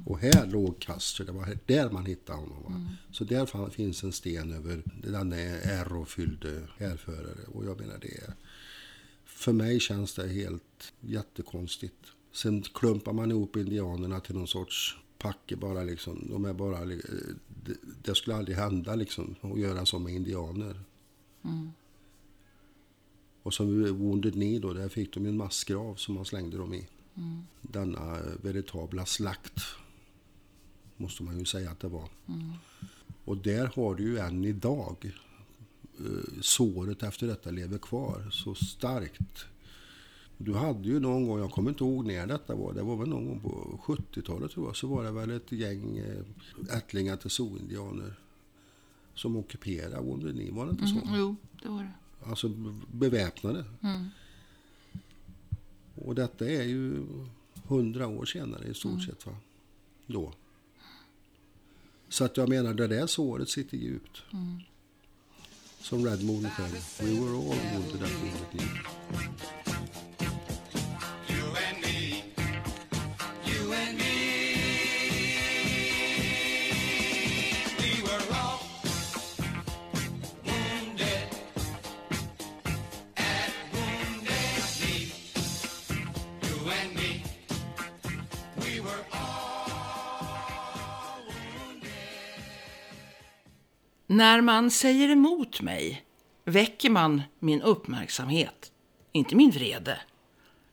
[0.06, 2.64] Och här låg Custer, det var där man hittade honom.
[2.64, 2.96] Va?
[3.12, 7.44] Så där finns en sten över den är ärofyllde härförare.
[7.54, 8.34] Och jag menar det
[9.26, 12.12] för mig känns det helt jättekonstigt.
[12.34, 16.28] Sen klumpar man ihop indianerna till någon sorts packe bara liksom.
[16.30, 17.02] De är bara, li-
[17.66, 17.74] det,
[18.04, 20.80] det skulle aldrig hända liksom att göra så med indianer.
[23.44, 26.88] Och som Wounded Knee då, där fick de en massgrav som man slängde dem i.
[27.62, 29.62] Denna veritabla slakt.
[30.98, 32.10] Måste man ju säga att det var.
[33.26, 35.12] Och där har du ju än idag
[36.00, 39.46] eh, såret efter detta lever kvar så starkt.
[40.38, 43.10] Du hade ju någon gång, jag kommer inte ihåg när detta var, det var väl
[43.10, 47.30] någon gång på 70-talet tror jag, så var det väl ett gäng eh, ättlingar till
[47.30, 48.20] zooindianer
[49.16, 50.96] som ockuperade Wounded Knee, var det inte så?
[51.02, 51.92] Mm, jo, det var det.
[52.30, 52.50] Alltså
[52.92, 53.66] beväpnade.
[53.82, 54.06] Mm.
[55.96, 57.06] Och detta är ju
[57.68, 59.06] hundra år senare i stort Mm.
[59.06, 59.26] sett.
[59.26, 59.36] Va?
[60.08, 60.34] Då.
[62.10, 64.22] Så att jag menar, det där såret sitter djupt.
[65.80, 66.72] Som Redmoon sjöng.
[67.08, 69.73] We were all wounded at wounded
[94.14, 96.06] När man säger emot mig
[96.46, 98.72] väcker man min uppmärksamhet,
[99.12, 100.02] inte min vrede.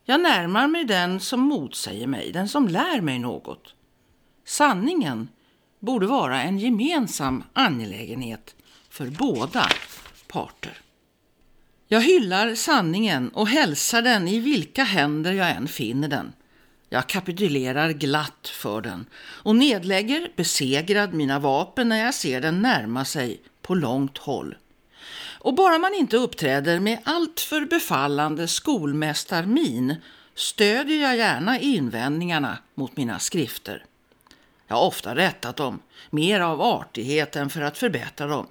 [0.05, 3.75] Jag närmar mig den som motsäger mig, den som lär mig något.
[4.45, 5.29] Sanningen
[5.79, 8.55] borde vara en gemensam angelägenhet
[8.91, 9.69] för båda
[10.29, 10.79] parter.
[11.89, 16.33] Jag hyllar sanningen och hälsar den i vilka händer jag än finner den.
[16.93, 23.05] Jag kapitulerar glatt för den och nedlägger besegrad mina vapen när jag ser den närma
[23.05, 24.57] sig på långt håll.
[25.39, 29.97] Och bara man inte uppträder med alltför befallande skolmästarmin
[30.35, 33.85] stödjer jag gärna invändningarna mot mina skrifter.
[34.67, 38.47] Jag har ofta rättat dem, mer av artighet än för att förbättra dem.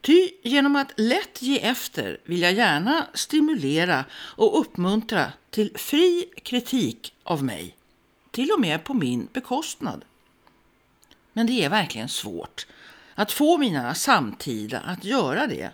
[0.00, 7.14] Ty genom att lätt ge efter vill jag gärna stimulera och uppmuntra till fri kritik
[7.22, 7.76] av mig,
[8.30, 10.04] till och med på min bekostnad.
[11.32, 12.66] Men det är verkligen svårt
[13.14, 15.70] att få mina samtida att göra det.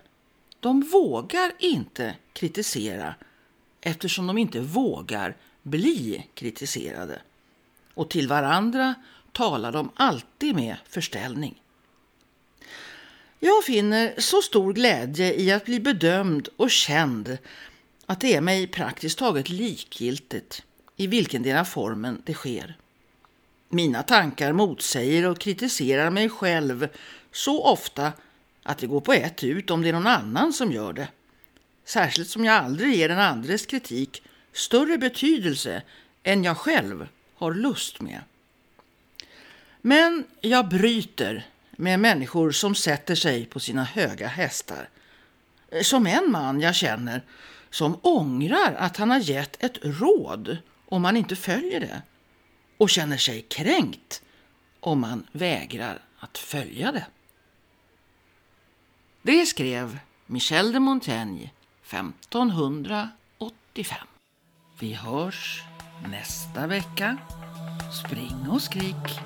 [0.60, 3.14] De vågar inte kritisera
[3.80, 7.20] eftersom de inte vågar bli kritiserade.
[7.94, 8.94] Och till varandra
[9.32, 11.62] talar de alltid med förställning.
[13.40, 17.38] Jag finner så stor glädje i att bli bedömd och känd
[18.06, 20.62] att det är mig praktiskt taget likgiltigt
[20.96, 22.76] i vilken del av formen det sker.
[23.68, 26.88] Mina tankar motsäger och kritiserar mig själv
[27.32, 28.12] så ofta
[28.62, 31.08] att det går på ett ut om det är någon annan som gör det.
[31.84, 35.82] Särskilt som jag aldrig ger den andres kritik större betydelse
[36.22, 38.20] än jag själv har lust med.
[39.80, 44.88] Men jag bryter med människor som sätter sig på sina höga hästar.
[45.82, 47.22] Som en man jag känner
[47.70, 52.02] som ångrar att han har gett ett råd om man inte följer det
[52.76, 54.22] och känner sig kränkt
[54.80, 57.06] om man vägrar att följa det.
[59.22, 61.50] Det skrev Michel de Montaigne
[61.82, 63.98] 1585.
[64.78, 65.62] Vi hörs
[66.10, 67.16] nästa vecka.
[68.04, 69.20] Spring och skrik.